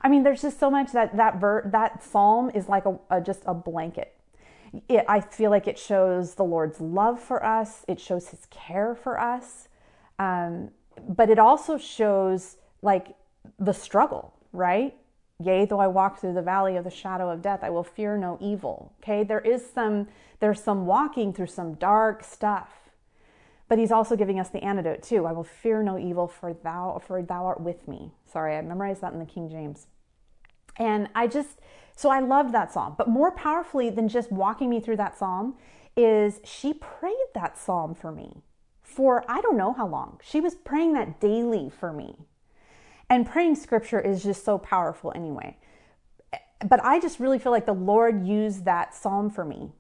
[0.02, 3.22] I mean, there's just so much that that ver- that psalm is like a, a
[3.22, 4.16] just a blanket.
[4.88, 7.86] It, I feel like it shows the Lord's love for us.
[7.88, 9.68] It shows His care for us,
[10.18, 10.72] um,
[11.08, 13.16] but it also shows like
[13.60, 14.96] the struggle, right?
[15.44, 18.18] Yea, though I walk through the valley of the shadow of death, I will fear
[18.18, 18.94] no evil.
[19.02, 20.08] Okay, there is some
[20.40, 22.81] there's some walking through some dark stuff.
[23.72, 25.26] But he's also giving us the antidote too.
[25.26, 28.12] I will fear no evil, for thou for thou art with me.
[28.26, 29.88] Sorry, I memorized that in the King James.
[30.76, 31.62] And I just
[31.96, 32.96] so I loved that psalm.
[32.98, 35.56] But more powerfully than just walking me through that psalm
[35.96, 38.42] is she prayed that psalm for me
[38.82, 40.20] for I don't know how long.
[40.22, 42.18] She was praying that daily for me.
[43.10, 45.56] And praying scripture is just so powerful anyway.
[46.68, 49.72] But I just really feel like the Lord used that psalm for me.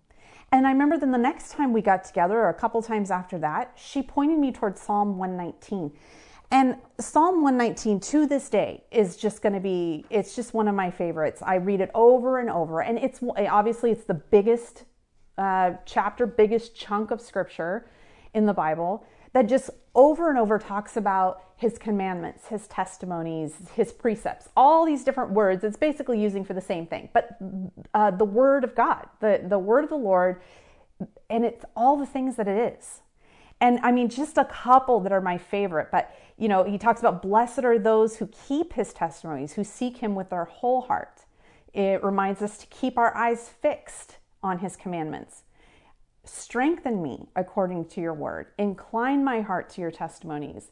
[0.51, 3.37] And I remember then the next time we got together, or a couple times after
[3.39, 5.91] that, she pointed me towards Psalm 119.
[6.51, 10.75] And Psalm 119 to this day is just going to be, it's just one of
[10.75, 11.41] my favorites.
[11.41, 12.81] I read it over and over.
[12.81, 14.83] And it's obviously, it's the biggest
[15.37, 17.89] uh, chapter, biggest chunk of scripture
[18.33, 23.91] in the Bible that just over and over talks about his commandments, his testimonies, his
[23.91, 25.63] precepts, all these different words.
[25.63, 27.37] It's basically using for the same thing, but
[27.93, 30.41] uh, the word of God, the, the word of the Lord,
[31.29, 33.01] and it's all the things that it is.
[33.59, 36.99] And I mean, just a couple that are my favorite, but you know, he talks
[36.99, 41.25] about blessed are those who keep his testimonies, who seek him with their whole heart.
[41.73, 45.43] It reminds us to keep our eyes fixed on his commandments.
[46.23, 48.47] Strengthen me according to your word.
[48.57, 50.71] Incline my heart to your testimonies.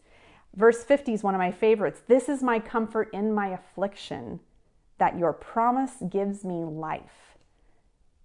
[0.56, 2.02] Verse 50 is one of my favorites.
[2.08, 4.40] This is my comfort in my affliction,
[4.98, 7.38] that your promise gives me life.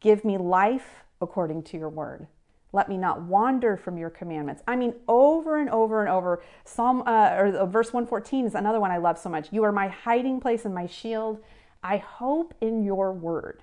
[0.00, 2.26] Give me life according to your word.
[2.72, 4.62] Let me not wander from your commandments.
[4.66, 6.42] I mean, over and over and over.
[6.64, 9.48] Psalm uh, or verse 114 is another one I love so much.
[9.52, 11.42] You are my hiding place and my shield.
[11.82, 13.62] I hope in your word.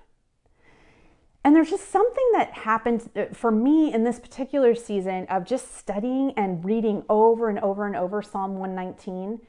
[1.44, 5.76] And there's just something that happened uh, for me in this particular season of just
[5.76, 9.40] studying and reading over and over and over Psalm 119.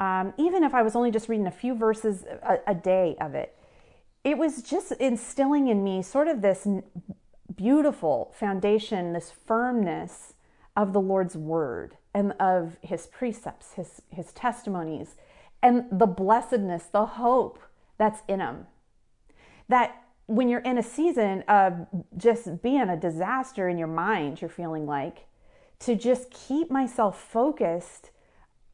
[0.00, 3.34] Um, even if I was only just reading a few verses a, a day of
[3.34, 3.56] it,
[4.22, 6.66] it was just instilling in me sort of this
[7.54, 10.34] beautiful foundation, this firmness
[10.76, 15.16] of the Lord's word and of his precepts, his, his testimonies,
[15.62, 17.58] and the blessedness, the hope
[17.98, 18.66] that's in them.
[19.68, 24.48] That when you're in a season of just being a disaster in your mind, you're
[24.48, 25.26] feeling like,
[25.80, 28.10] to just keep myself focused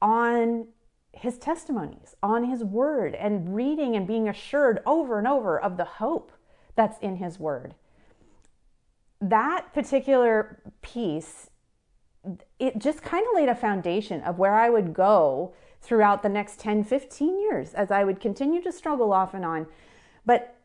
[0.03, 0.67] on
[1.13, 5.85] his testimonies, on his word, and reading and being assured over and over of the
[5.85, 6.31] hope
[6.75, 7.75] that's in his word.
[9.23, 11.49] That particular piece,
[12.59, 16.61] it just kind of laid a foundation of where I would go throughout the next
[16.61, 19.67] 10, 15 years as I would continue to struggle off and on.
[20.27, 20.56] But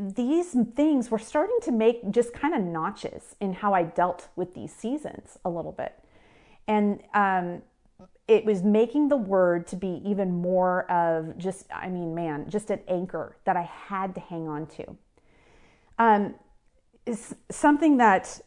[0.00, 4.54] these things were starting to make just kind of notches in how I dealt with
[4.54, 5.92] these seasons a little bit.
[6.66, 7.62] And um,
[8.26, 12.70] it was making the word to be even more of just, I mean, man, just
[12.70, 14.96] an anchor that I had to hang on to.
[15.98, 16.34] Um,
[17.04, 18.40] is something that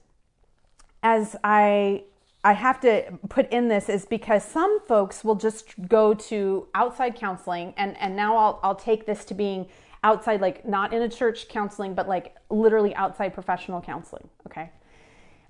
[1.03, 2.05] as I
[2.45, 7.15] I have to put in this is because some folks will just go to outside
[7.15, 9.67] counseling and and now I'll I'll take this to being
[10.03, 14.29] outside, like not in a church counseling, but like literally outside professional counseling.
[14.47, 14.69] Okay.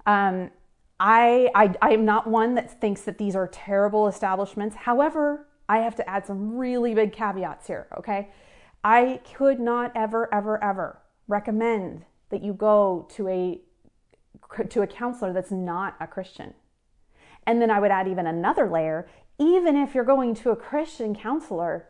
[0.06, 0.52] Um,
[1.00, 4.76] I, I, I am not one that thinks that these are terrible establishments.
[4.76, 7.88] However, I have to add some really big caveats here.
[7.98, 8.30] Okay.
[8.84, 13.62] I could not ever, ever, ever recommend that you go to a
[14.70, 16.54] to a counselor that's not a Christian.
[17.46, 19.08] And then I would add even another layer,
[19.40, 21.90] even if you're going to a Christian counselor,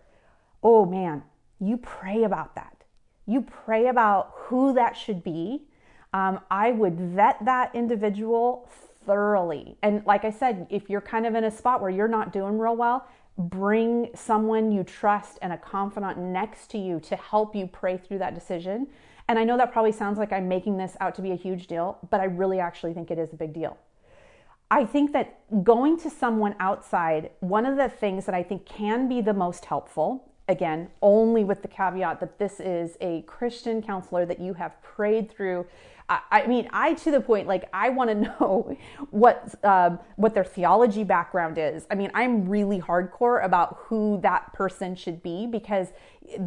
[0.61, 1.23] oh man,
[1.67, 2.83] you pray about that.
[3.25, 5.63] You pray about who that should be.
[6.13, 8.69] Um, I would vet that individual
[9.05, 9.77] thoroughly.
[9.81, 12.57] And like I said, if you're kind of in a spot where you're not doing
[12.57, 17.65] real well, bring someone you trust and a confidant next to you to help you
[17.65, 18.87] pray through that decision
[19.27, 21.67] And I know that probably sounds like I'm making this out to be a huge
[21.67, 23.77] deal, but I really actually think it is a big deal.
[24.69, 29.07] I think that going to someone outside, one of the things that I think can
[29.07, 34.25] be the most helpful, again, only with the caveat that this is a Christian counselor
[34.25, 35.65] that you have prayed through.
[36.09, 38.77] I, I mean, I to the point like I want to know
[39.09, 41.85] what um, what their theology background is.
[41.89, 45.89] I mean, I'm really hardcore about who that person should be because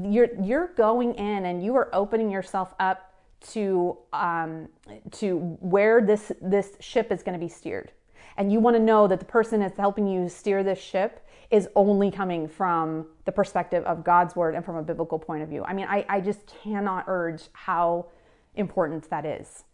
[0.03, 3.13] you're you're going in and you are opening yourself up
[3.53, 4.69] to um,
[5.13, 7.93] to where this this ship is going to be steered
[8.37, 11.69] and you want to know that the person that's helping you steer this ship is
[11.77, 15.65] only coming from the perspective of God's word and from a biblical point of view.
[15.65, 18.07] I mean, I, I just cannot urge how
[18.55, 19.65] important that is.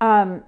[0.00, 0.44] Um,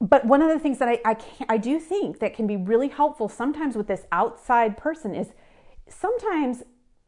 [0.00, 2.56] but one of the things that I, I, can, I do think that can be
[2.56, 5.28] really helpful sometimes with this outside person is
[5.88, 6.62] sometimes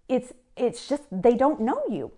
[0.09, 2.13] it's it's just they don't know you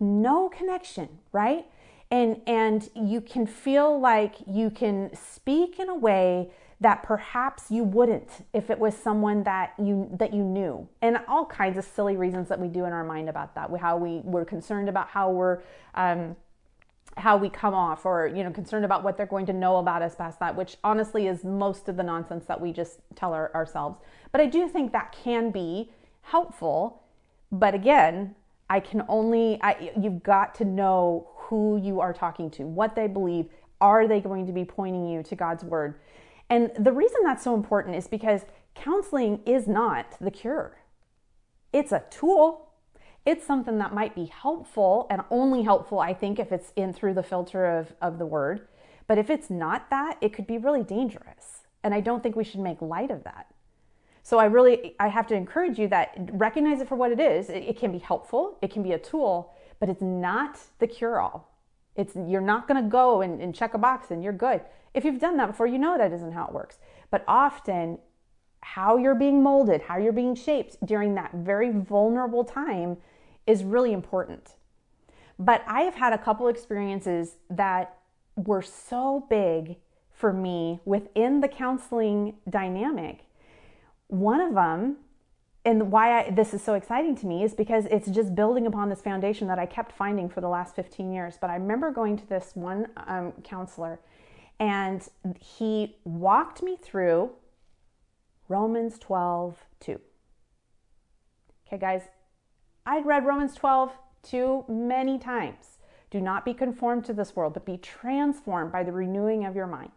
[0.00, 1.66] no connection right
[2.10, 6.50] and and you can feel like you can speak in a way
[6.82, 11.46] that perhaps you wouldn't if it was someone that you that you knew and all
[11.46, 14.44] kinds of silly reasons that we do in our mind about that how we we're
[14.44, 15.60] concerned about how we're
[15.94, 16.36] um,
[17.16, 20.02] how we come off or you know concerned about what they're going to know about
[20.02, 23.52] us past that which honestly is most of the nonsense that we just tell our,
[23.54, 23.98] ourselves
[24.30, 25.90] but i do think that can be
[26.22, 27.02] helpful
[27.50, 28.34] but again
[28.70, 33.06] i can only I, you've got to know who you are talking to, what they
[33.06, 33.50] believe.
[33.82, 35.96] Are they going to be pointing you to God's word?
[36.52, 38.42] And the reason that's so important is because
[38.74, 40.76] counseling is not the cure.
[41.72, 42.68] It's a tool.
[43.24, 47.14] It's something that might be helpful and only helpful, I think, if it's in through
[47.14, 48.68] the filter of, of the word.
[49.06, 51.62] But if it's not that, it could be really dangerous.
[51.82, 53.46] And I don't think we should make light of that.
[54.22, 57.48] So I really I have to encourage you that recognize it for what it is.
[57.48, 61.18] It, it can be helpful, it can be a tool, but it's not the cure
[61.18, 61.51] all.
[61.96, 64.62] It's you're not going to go and, and check a box and you're good.
[64.94, 66.78] If you've done that before, you know that isn't how it works.
[67.10, 67.98] But often,
[68.62, 72.96] how you're being molded, how you're being shaped during that very vulnerable time
[73.46, 74.54] is really important.
[75.38, 77.98] But I have had a couple experiences that
[78.36, 79.76] were so big
[80.10, 83.24] for me within the counseling dynamic.
[84.06, 84.98] One of them
[85.64, 88.88] and why I, this is so exciting to me is because it's just building upon
[88.88, 91.38] this foundation that I kept finding for the last 15 years.
[91.40, 94.00] But I remember going to this one um, counselor,
[94.58, 95.06] and
[95.40, 97.30] he walked me through
[98.48, 100.00] Romans 12 2.
[101.66, 102.02] Okay, guys,
[102.84, 103.92] I'd read Romans 12
[104.24, 105.78] 2 many times.
[106.10, 109.66] Do not be conformed to this world, but be transformed by the renewing of your
[109.66, 109.92] mind.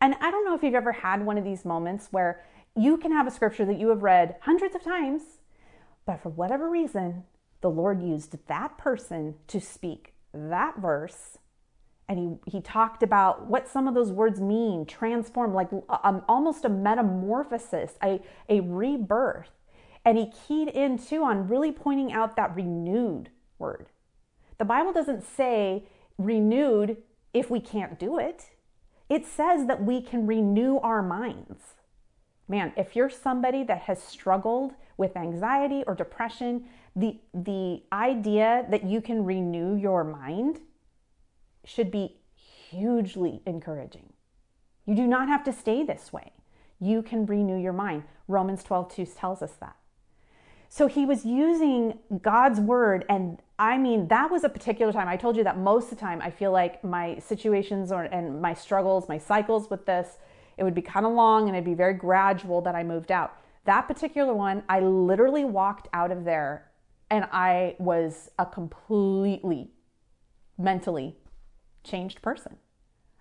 [0.00, 2.44] And I don't know if you've ever had one of these moments where
[2.76, 5.22] you can have a scripture that you have read hundreds of times,
[6.06, 7.24] but for whatever reason,
[7.60, 11.38] the Lord used that person to speak that verse.
[12.08, 15.68] And he, he talked about what some of those words mean transform, like
[16.02, 19.50] um, almost a metamorphosis, a, a rebirth.
[20.04, 23.88] And he keyed in too on really pointing out that renewed word.
[24.58, 25.84] The Bible doesn't say
[26.18, 26.96] renewed
[27.32, 28.50] if we can't do it,
[29.08, 31.74] it says that we can renew our minds.
[32.48, 38.84] Man, if you're somebody that has struggled with anxiety or depression, the, the idea that
[38.84, 40.60] you can renew your mind
[41.64, 42.16] should be
[42.70, 44.12] hugely encouraging.
[44.86, 46.32] You do not have to stay this way.
[46.80, 48.02] You can renew your mind.
[48.26, 49.76] Romans 12 2 tells us that.
[50.68, 55.06] So he was using God's word, and I mean, that was a particular time.
[55.06, 58.40] I told you that most of the time I feel like my situations or and
[58.40, 60.16] my struggles, my cycles with this
[60.56, 63.36] it would be kind of long and it'd be very gradual that I moved out.
[63.64, 66.70] That particular one, I literally walked out of there
[67.10, 69.70] and I was a completely
[70.58, 71.16] mentally
[71.84, 72.56] changed person.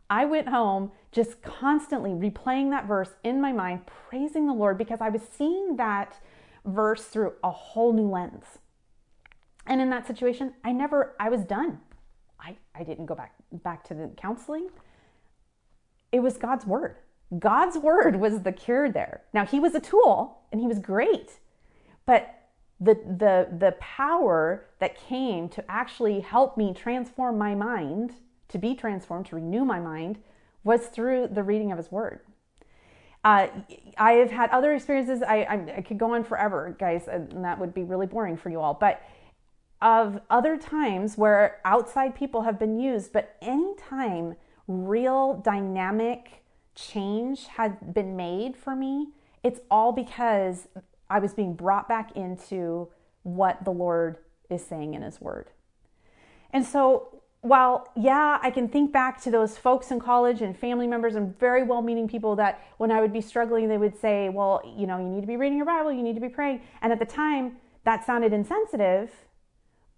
[0.10, 5.00] I went home just constantly replaying that verse in my mind, praising the Lord because
[5.02, 6.20] I was seeing that
[6.66, 8.44] verse through a whole new lens.
[9.66, 11.80] And in that situation, I never, I was done.
[12.40, 14.70] I, I didn't go back back to the counseling.
[16.12, 16.98] It was God's word.
[17.40, 19.22] God's word was the cure there.
[19.34, 21.40] Now he was a tool and he was great,
[22.06, 22.38] but
[22.80, 28.14] the the the power that came to actually help me transform my mind,
[28.50, 30.20] to be transformed, to renew my mind,
[30.64, 32.22] was through the reading of his word.
[33.24, 33.48] Uh,
[33.98, 35.22] I have had other experiences.
[35.22, 38.50] I, I, I could go on forever, guys, and that would be really boring for
[38.50, 38.74] you all.
[38.74, 39.02] But
[39.80, 44.36] of other times where outside people have been used, but anytime
[44.68, 46.41] real dynamic
[46.76, 49.10] change had been made for me,
[49.44, 50.68] it's all because
[51.10, 52.90] I was being brought back into
[53.24, 54.18] what the Lord
[54.50, 55.50] is saying in His Word.
[56.54, 60.86] And so, while, yeah, I can think back to those folks in college and family
[60.86, 64.30] members and very well meaning people that when I would be struggling, they would say,
[64.30, 66.62] Well, you know, you need to be reading your Bible, you need to be praying.
[66.82, 69.12] And at the time, that sounded insensitive,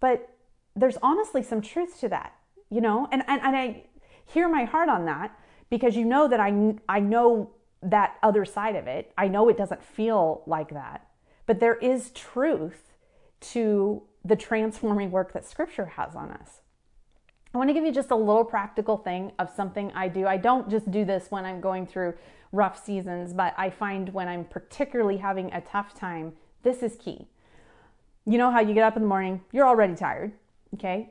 [0.00, 0.30] but
[0.74, 2.32] there's honestly some truth to that,
[2.70, 3.08] you know?
[3.12, 3.84] And, and, and I
[4.26, 5.36] hear my heart on that
[5.74, 7.50] because you know that I, I know
[7.82, 9.12] that other side of it.
[9.18, 11.08] I know it doesn't feel like that,
[11.46, 12.92] but there is truth
[13.40, 16.60] to the transforming work that Scripture has on us.
[17.52, 20.28] I want to give you just a little practical thing of something I do.
[20.28, 22.14] I don't just do this when I'm going through
[22.52, 27.26] rough seasons, but I find when I'm particularly having a tough time, this is key.
[28.24, 30.32] You know how you get up in the morning, you're already tired,
[30.74, 31.10] okay?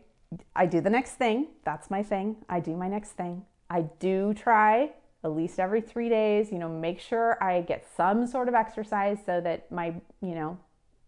[0.56, 1.48] I do the next thing.
[1.66, 2.38] That's my thing.
[2.50, 3.46] I do my next thing.
[3.70, 4.92] I do try
[5.24, 9.20] at least every three days, you know, make sure I get some sort of exercise
[9.26, 10.58] so that my, you know,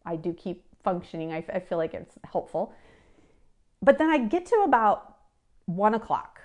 [0.05, 1.33] I do keep functioning.
[1.33, 2.73] I, I feel like it's helpful.
[3.81, 5.17] But then I get to about
[5.65, 6.39] one o'clock.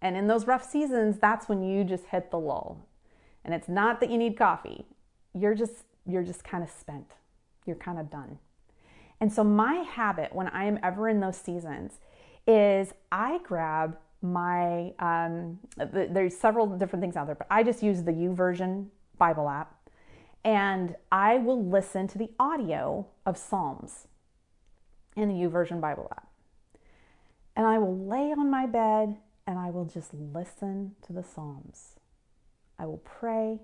[0.00, 2.86] And in those rough seasons, that's when you just hit the lull.
[3.44, 4.86] And it's not that you need coffee.
[5.34, 7.12] You're just you're just kind of spent.
[7.66, 8.38] You're kind of done.
[9.20, 12.00] And so my habit when I am ever in those seasons
[12.46, 18.02] is I grab my um, there's several different things out there, but I just use
[18.02, 18.86] the YouVersion
[19.18, 19.74] Bible app,
[20.44, 24.08] and I will listen to the audio of Psalms
[25.16, 26.28] in the YouVersion Bible app,
[27.56, 29.16] and I will lay on my bed
[29.50, 31.96] and I will just listen to the Psalms.
[32.78, 33.58] I will pray,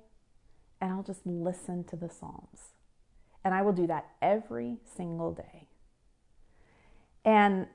[0.81, 2.71] and I'll just listen to the Psalms,
[3.45, 5.69] and I will do that every single day.
[7.25, 7.69] And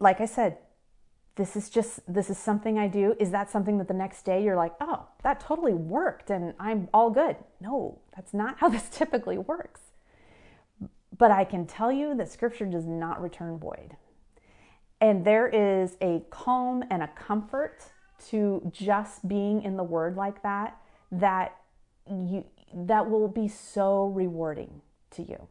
[0.00, 0.58] like I said,
[1.36, 3.14] this is just this is something I do.
[3.18, 6.88] Is that something that the next day you're like, "Oh, that totally worked and I'm
[6.92, 9.80] all good." No, that's not how this typically works.
[11.16, 13.96] But I can tell you that scripture does not return void.
[15.00, 17.84] And there is a calm and a comfort
[18.28, 20.76] to just being in the word like that
[21.10, 21.56] that
[22.06, 25.48] you that will be so rewarding to you.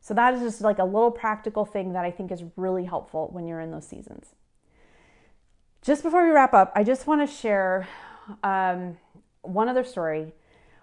[0.00, 3.28] So that is just like a little practical thing that I think is really helpful
[3.32, 4.34] when you're in those seasons.
[5.82, 7.88] Just before we wrap up, I just want to share
[8.42, 8.98] um,
[9.40, 10.34] one other story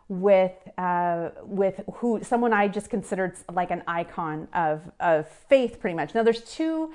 [0.09, 5.95] with uh, with who someone I just considered like an icon of of faith, pretty
[5.95, 6.15] much.
[6.15, 6.93] Now, there's two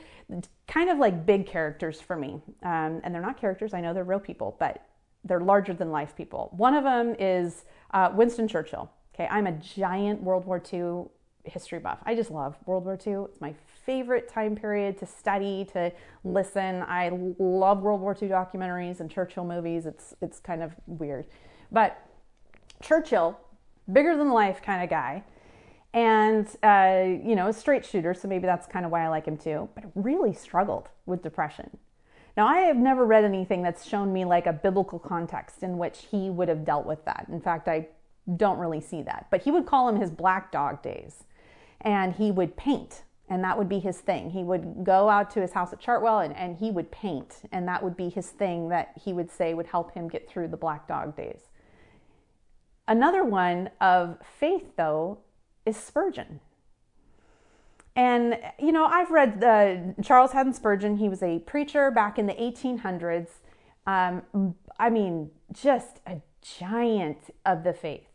[0.66, 3.72] kind of like big characters for me, um, and they're not characters.
[3.72, 4.84] I know they're real people, but
[5.22, 6.50] they're larger than life people.
[6.56, 8.90] One of them is uh, Winston Churchill.
[9.14, 11.04] Okay, I'm a giant World War II
[11.44, 11.98] history buff.
[12.04, 13.24] I just love World War II.
[13.24, 15.92] It's my favorite time period to study, to
[16.24, 16.82] listen.
[16.82, 19.86] I love World War II documentaries and Churchill movies.
[19.86, 21.26] It's it's kind of weird.
[21.70, 21.98] But
[22.80, 23.38] Churchill,
[23.92, 25.24] bigger than life kind of guy,
[25.92, 29.26] and uh, you know, a straight shooter, so maybe that's kind of why I like
[29.26, 29.68] him too.
[29.74, 31.76] But really struggled with depression.
[32.34, 36.06] Now, I have never read anything that's shown me like a biblical context in which
[36.10, 37.26] he would have dealt with that.
[37.30, 37.88] In fact, I
[38.36, 39.26] don't really see that.
[39.30, 41.24] But he would call them his black dog days
[41.82, 43.02] and he would paint
[43.32, 44.28] and that would be his thing.
[44.28, 47.66] He would go out to his house at Chartwell and, and he would paint, and
[47.66, 50.56] that would be his thing that he would say would help him get through the
[50.58, 51.48] Black Dog days.
[52.86, 55.20] Another one of faith, though,
[55.64, 56.40] is Spurgeon.
[57.96, 60.98] And, you know, I've read the Charles Haddon Spurgeon.
[60.98, 63.28] He was a preacher back in the 1800s.
[63.86, 68.11] Um, I mean, just a giant of the faith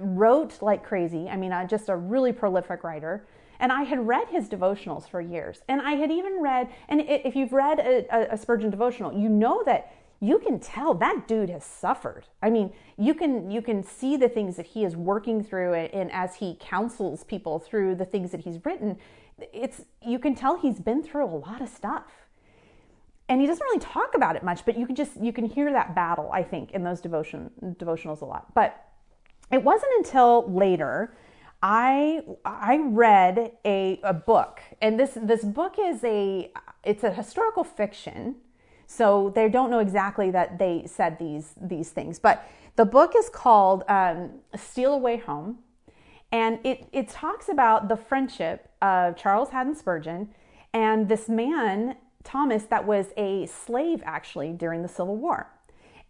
[0.00, 1.28] wrote like crazy.
[1.28, 3.26] I mean, uh, just a really prolific writer.
[3.60, 5.62] And I had read his devotionals for years.
[5.68, 9.62] And I had even read, and if you've read a, a Spurgeon devotional, you know
[9.66, 12.26] that you can tell that dude has suffered.
[12.40, 15.92] I mean, you can you can see the things that he is working through and,
[15.92, 18.98] and as he counsels people through the things that he's written,
[19.52, 22.04] it's you can tell he's been through a lot of stuff.
[23.28, 25.72] And he doesn't really talk about it much, but you can just you can hear
[25.72, 28.54] that battle, I think, in those devotion devotionals a lot.
[28.54, 28.91] But
[29.52, 31.14] it wasn't until later
[31.62, 36.50] I I read a, a book, and this this book is a
[36.82, 38.36] it's a historical fiction,
[38.88, 42.18] so they don't know exactly that they said these these things.
[42.18, 42.44] But
[42.74, 45.58] the book is called um, "Steal Away Home,"
[46.32, 50.30] and it it talks about the friendship of Charles Haddon Spurgeon
[50.74, 55.50] and this man Thomas that was a slave actually during the Civil War.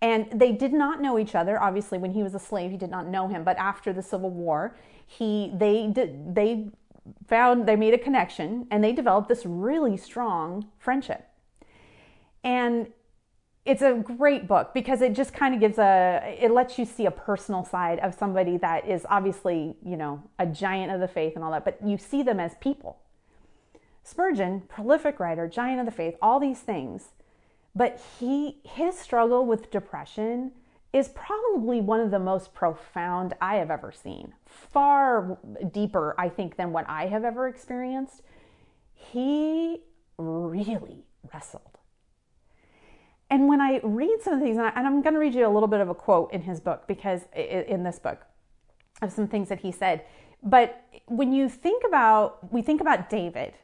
[0.02, 1.62] And they did not know each other.
[1.62, 3.44] Obviously, when he was a slave, he did not know him.
[3.44, 4.76] But after the Civil War,
[5.06, 6.68] he they did they
[7.26, 11.26] found they made a connection and they developed this really strong friendship.
[12.44, 12.88] And
[13.64, 17.06] it's a great book because it just kind of gives a it lets you see
[17.06, 21.36] a personal side of somebody that is obviously you know a giant of the faith
[21.36, 22.98] and all that but you see them as people
[24.04, 27.10] Spurgeon, prolific writer, giant of the faith, all these things.
[27.74, 30.52] But he his struggle with depression
[30.92, 34.34] is probably one of the most profound I have ever seen.
[34.46, 35.38] Far
[35.72, 38.20] deeper, I think, than what I have ever experienced.
[38.92, 39.80] He
[40.18, 41.78] really wrestled.
[43.30, 45.48] And when I read some of these, and, I, am going to read you a
[45.48, 48.26] little bit of a quote in his book, because in this book,
[49.00, 50.04] of some things that he said.
[50.42, 53.54] But when you think about, we think about David,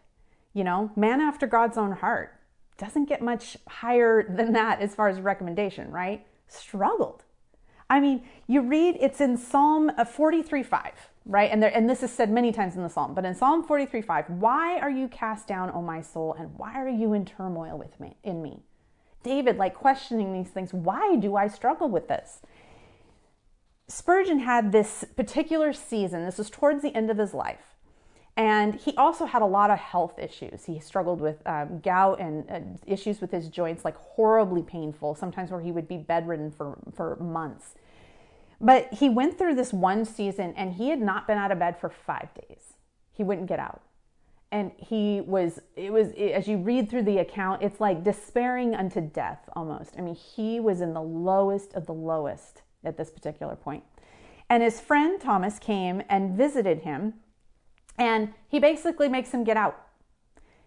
[0.55, 2.38] you know, man after God's own heart,
[2.79, 6.25] doesn't get much higher than that as far as recommendation, right?
[6.47, 7.25] Struggled.
[7.91, 10.93] I mean, you read, it's in Psalm uh, 43 5,
[11.27, 11.51] right?
[11.51, 14.03] And, there, and this is said many times in the Psalm, but in Psalm 43
[14.03, 17.77] 5, why are you cast down, O my soul, and why are you in turmoil
[17.77, 18.63] with me, in me?
[19.23, 20.73] David, like questioning these things.
[20.73, 22.41] Why do I struggle with this?
[23.89, 27.78] Spurgeon had this particular season, this was towards the end of his life.
[28.39, 30.65] And he also had a lot of health issues.
[30.65, 35.51] He struggled with um, gout and uh, issues with his joints, like horribly painful, sometimes
[35.51, 37.75] where he would be bedridden for, for months.
[38.61, 41.81] But he went through this one season and he had not been out of bed
[41.81, 42.75] for five days.
[43.13, 43.83] He wouldn't get out
[44.51, 48.99] and he was it was as you read through the account it's like despairing unto
[48.99, 53.55] death almost i mean he was in the lowest of the lowest at this particular
[53.55, 53.85] point.
[53.85, 54.05] point
[54.49, 57.13] and his friend thomas came and visited him
[57.99, 59.87] and he basically makes him get out.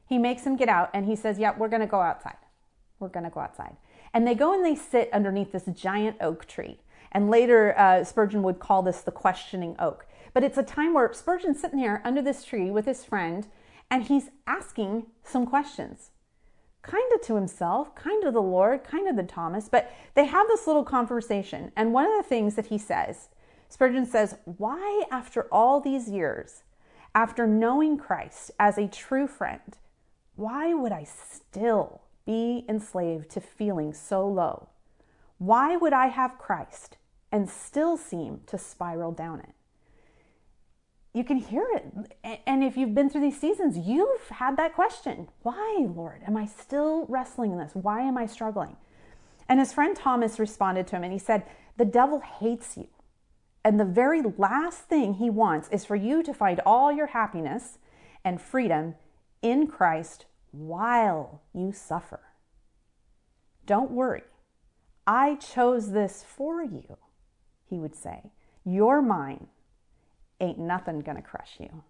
[0.05, 2.37] He makes him get out and he says yeah we're going to go outside.
[2.99, 3.77] We're going to go outside.
[4.13, 6.79] And they go and they sit underneath this giant oak tree.
[7.11, 10.05] And later uh, spurgeon would call this the questioning oak.
[10.33, 13.47] But it's a time where spurgeon's sitting here under this tree with his friend
[13.89, 16.11] and he's asking some questions.
[16.81, 20.47] Kind of to himself, kind of the Lord, kind of the Thomas, but they have
[20.47, 21.71] this little conversation.
[21.75, 23.29] And one of the things that he says,
[23.69, 26.63] Spurgeon says, Why, after all these years,
[27.13, 29.77] after knowing Christ as a true friend,
[30.35, 34.69] why would I still be enslaved to feeling so low?
[35.37, 36.97] Why would I have Christ
[37.31, 39.53] and still seem to spiral down it?
[41.13, 42.41] you can hear it.
[42.47, 46.23] And if you've been through these seasons, you've had that question Why, Lord?
[46.25, 47.71] Am I still wrestling in this?
[47.73, 48.77] Why am I struggling?
[49.49, 51.43] And his friend Thomas responded to him and he said,
[51.77, 52.87] The devil hates you.
[53.63, 57.77] And the very last thing he wants is for you to find all your happiness
[58.23, 58.95] and freedom
[59.41, 62.21] in Christ while you suffer.
[63.65, 64.23] Don't worry.
[65.05, 66.97] I chose this for you,
[67.69, 68.31] he would say.
[68.63, 69.47] You're mine
[70.41, 71.83] ain't nothing gonna crush you.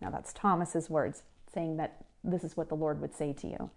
[0.00, 3.70] Now that's Thomas's words saying that this is what the Lord would say to you.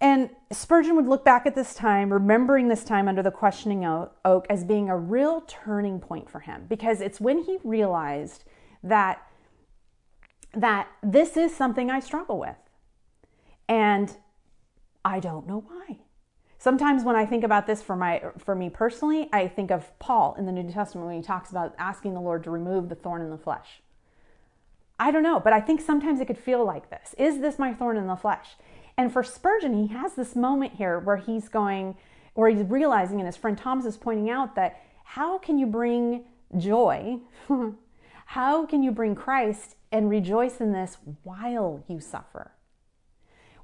[0.00, 4.46] And Spurgeon would look back at this time, remembering this time under the questioning oak
[4.48, 8.44] as being a real turning point for him because it's when he realized
[8.82, 9.26] that
[10.52, 12.56] that this is something I struggle with.
[13.68, 14.16] And
[15.04, 15.98] I don't know why.
[16.58, 20.34] Sometimes when I think about this for my for me personally, I think of Paul
[20.38, 23.22] in the New Testament when he talks about asking the Lord to remove the thorn
[23.22, 23.82] in the flesh.
[24.98, 27.14] I don't know, but I think sometimes it could feel like this.
[27.16, 28.56] Is this my thorn in the flesh?
[29.00, 31.96] And for Spurgeon, he has this moment here where he's going,
[32.34, 36.24] where he's realizing, and his friend Thomas is pointing out that how can you bring
[36.58, 37.20] joy?
[38.26, 42.52] how can you bring Christ and rejoice in this while you suffer?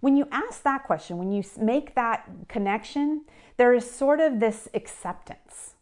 [0.01, 3.27] When you ask that question, when you make that connection,
[3.59, 5.75] there is sort of this acceptance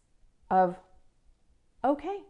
[0.51, 0.75] of,
[1.81, 2.23] okay,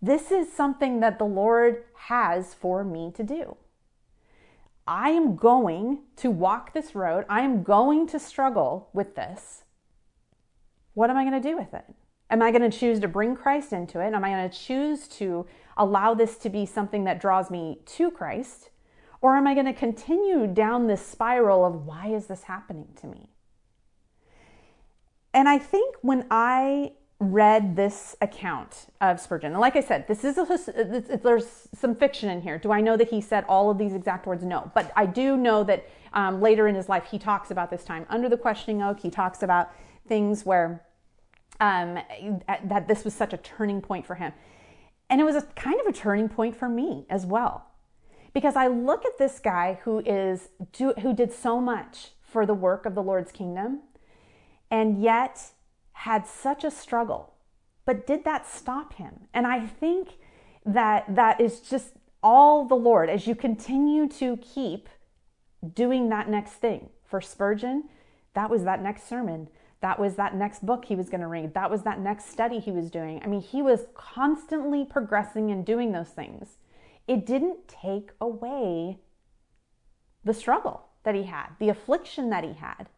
[0.00, 3.56] this is something that the Lord has for me to do.
[4.86, 7.24] I am going to walk this road.
[7.28, 9.64] I am going to struggle with this.
[10.94, 11.84] What am I going to do with it?
[12.30, 14.14] Am I going to choose to bring Christ into it?
[14.14, 18.10] Am I going to choose to allow this to be something that draws me to
[18.10, 18.70] Christ?
[19.20, 23.06] Or am I going to continue down this spiral of why is this happening to
[23.06, 23.30] me?
[25.32, 26.92] And I think when I
[27.22, 32.28] read this account of Spurgeon, and like I said, this is a, there's some fiction
[32.28, 32.58] in here.
[32.58, 34.44] Do I know that he said all of these exact words?
[34.44, 37.84] No, but I do know that um, later in his life he talks about this
[37.84, 39.00] time under the questioning oak.
[39.00, 39.70] He talks about
[40.06, 40.84] things where
[41.60, 41.98] um,
[42.64, 44.32] that this was such a turning point for him,
[45.08, 47.66] and it was a kind of a turning point for me as well
[48.32, 50.48] because I look at this guy who is
[50.78, 53.80] who did so much for the work of the Lord's kingdom
[54.70, 55.50] and yet
[55.92, 57.34] had such a struggle.
[57.84, 59.26] But did that stop him?
[59.34, 60.18] And I think
[60.64, 64.88] that that is just all the Lord as you continue to keep
[65.74, 66.90] doing that next thing.
[67.04, 67.84] For Spurgeon,
[68.34, 69.48] that was that next sermon.
[69.80, 71.54] That was that next book he was going to read.
[71.54, 73.20] That was that next study he was doing.
[73.22, 76.56] I mean, he was constantly progressing and doing those things
[77.06, 78.98] it didn't take away
[80.24, 82.88] the struggle that he had, the affliction that he had.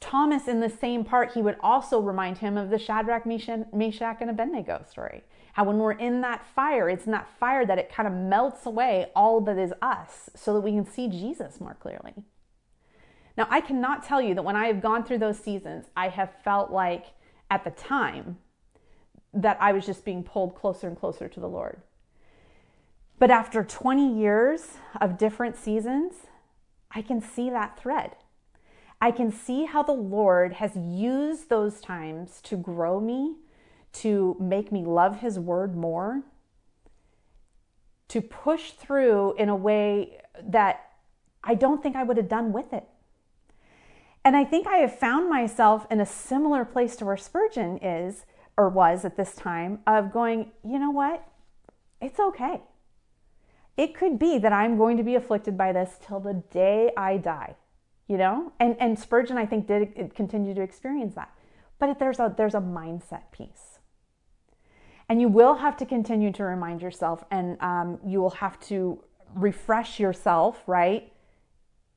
[0.00, 4.30] Thomas, in the same part, he would also remind him of the Shadrach, Meshach, and
[4.30, 5.22] Abednego story.
[5.54, 8.66] How when we're in that fire, it's in that fire that it kind of melts
[8.66, 12.14] away all that is us so that we can see Jesus more clearly.
[13.36, 16.30] Now, I cannot tell you that when I have gone through those seasons, I have
[16.44, 17.06] felt like
[17.50, 18.38] at the time
[19.34, 21.80] that I was just being pulled closer and closer to the Lord.
[23.18, 26.14] But after 20 years of different seasons,
[26.90, 28.16] I can see that thread.
[29.02, 33.34] I can see how the Lord has used those times to grow me,
[33.94, 36.22] to make me love His word more,
[38.06, 40.92] to push through in a way that
[41.42, 42.84] I don't think I would have done with it.
[44.24, 48.24] And I think I have found myself in a similar place to where Spurgeon is
[48.56, 51.26] or was at this time of going, you know what?
[52.00, 52.60] It's okay.
[53.76, 57.16] It could be that I'm going to be afflicted by this till the day I
[57.16, 57.56] die,
[58.08, 58.52] you know?
[58.60, 61.32] And, and Spurgeon, I think, did continue to experience that.
[61.78, 63.78] But there's a, there's a mindset piece.
[65.08, 69.02] And you will have to continue to remind yourself, and um, you will have to
[69.34, 71.12] refresh yourself, right?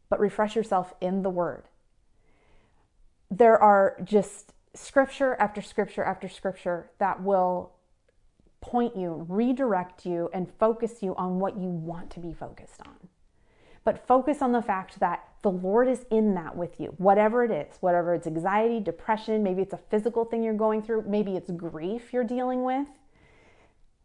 [0.09, 1.65] But refresh yourself in the Word
[3.31, 7.73] there are just scripture after scripture after scripture that will
[8.61, 12.95] point you, redirect you, and focus you on what you want to be focused on.
[13.85, 17.51] But focus on the fact that the Lord is in that with you, whatever it
[17.51, 21.51] is, whatever it's anxiety, depression, maybe it's a physical thing you're going through, maybe it's
[21.51, 22.87] grief you're dealing with.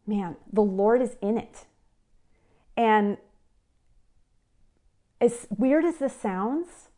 [0.05, 1.65] Man, the Lord is in it.
[2.77, 3.17] And
[5.19, 6.89] as weird as this sounds,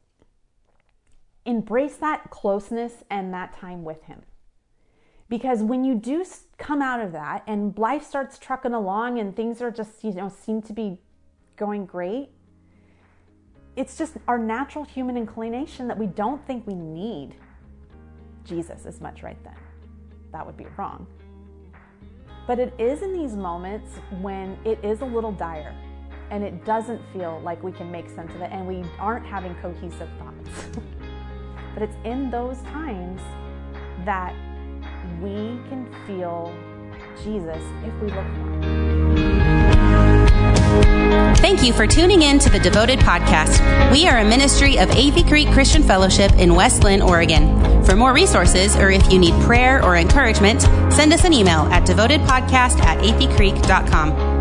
[1.45, 4.23] embrace that closeness and that time with Him.
[5.29, 6.25] Because when you do
[6.57, 10.29] come out of that and life starts trucking along and things are just, you know,
[10.29, 10.99] seem to be
[11.55, 12.29] going great,
[13.75, 17.35] it's just our natural human inclination that we don't think we need
[18.45, 19.55] Jesus as much right then.
[20.31, 21.07] That would be wrong.
[22.45, 25.75] But it is in these moments when it is a little dire
[26.29, 29.55] and it doesn't feel like we can make sense of it and we aren't having
[29.55, 30.79] cohesive thoughts.
[31.73, 33.21] But it's in those times
[34.05, 34.35] that
[35.21, 36.53] we can feel
[37.23, 39.02] Jesus if we look for him.
[41.37, 43.61] Thank you for tuning in to the Devoted Podcast.
[43.91, 47.83] We are a ministry of Athey Creek Christian Fellowship in West Linn, Oregon.
[47.83, 51.85] For more resources, or if you need prayer or encouragement, send us an email at
[51.85, 54.32] devotedpodcast at atheycreek.com.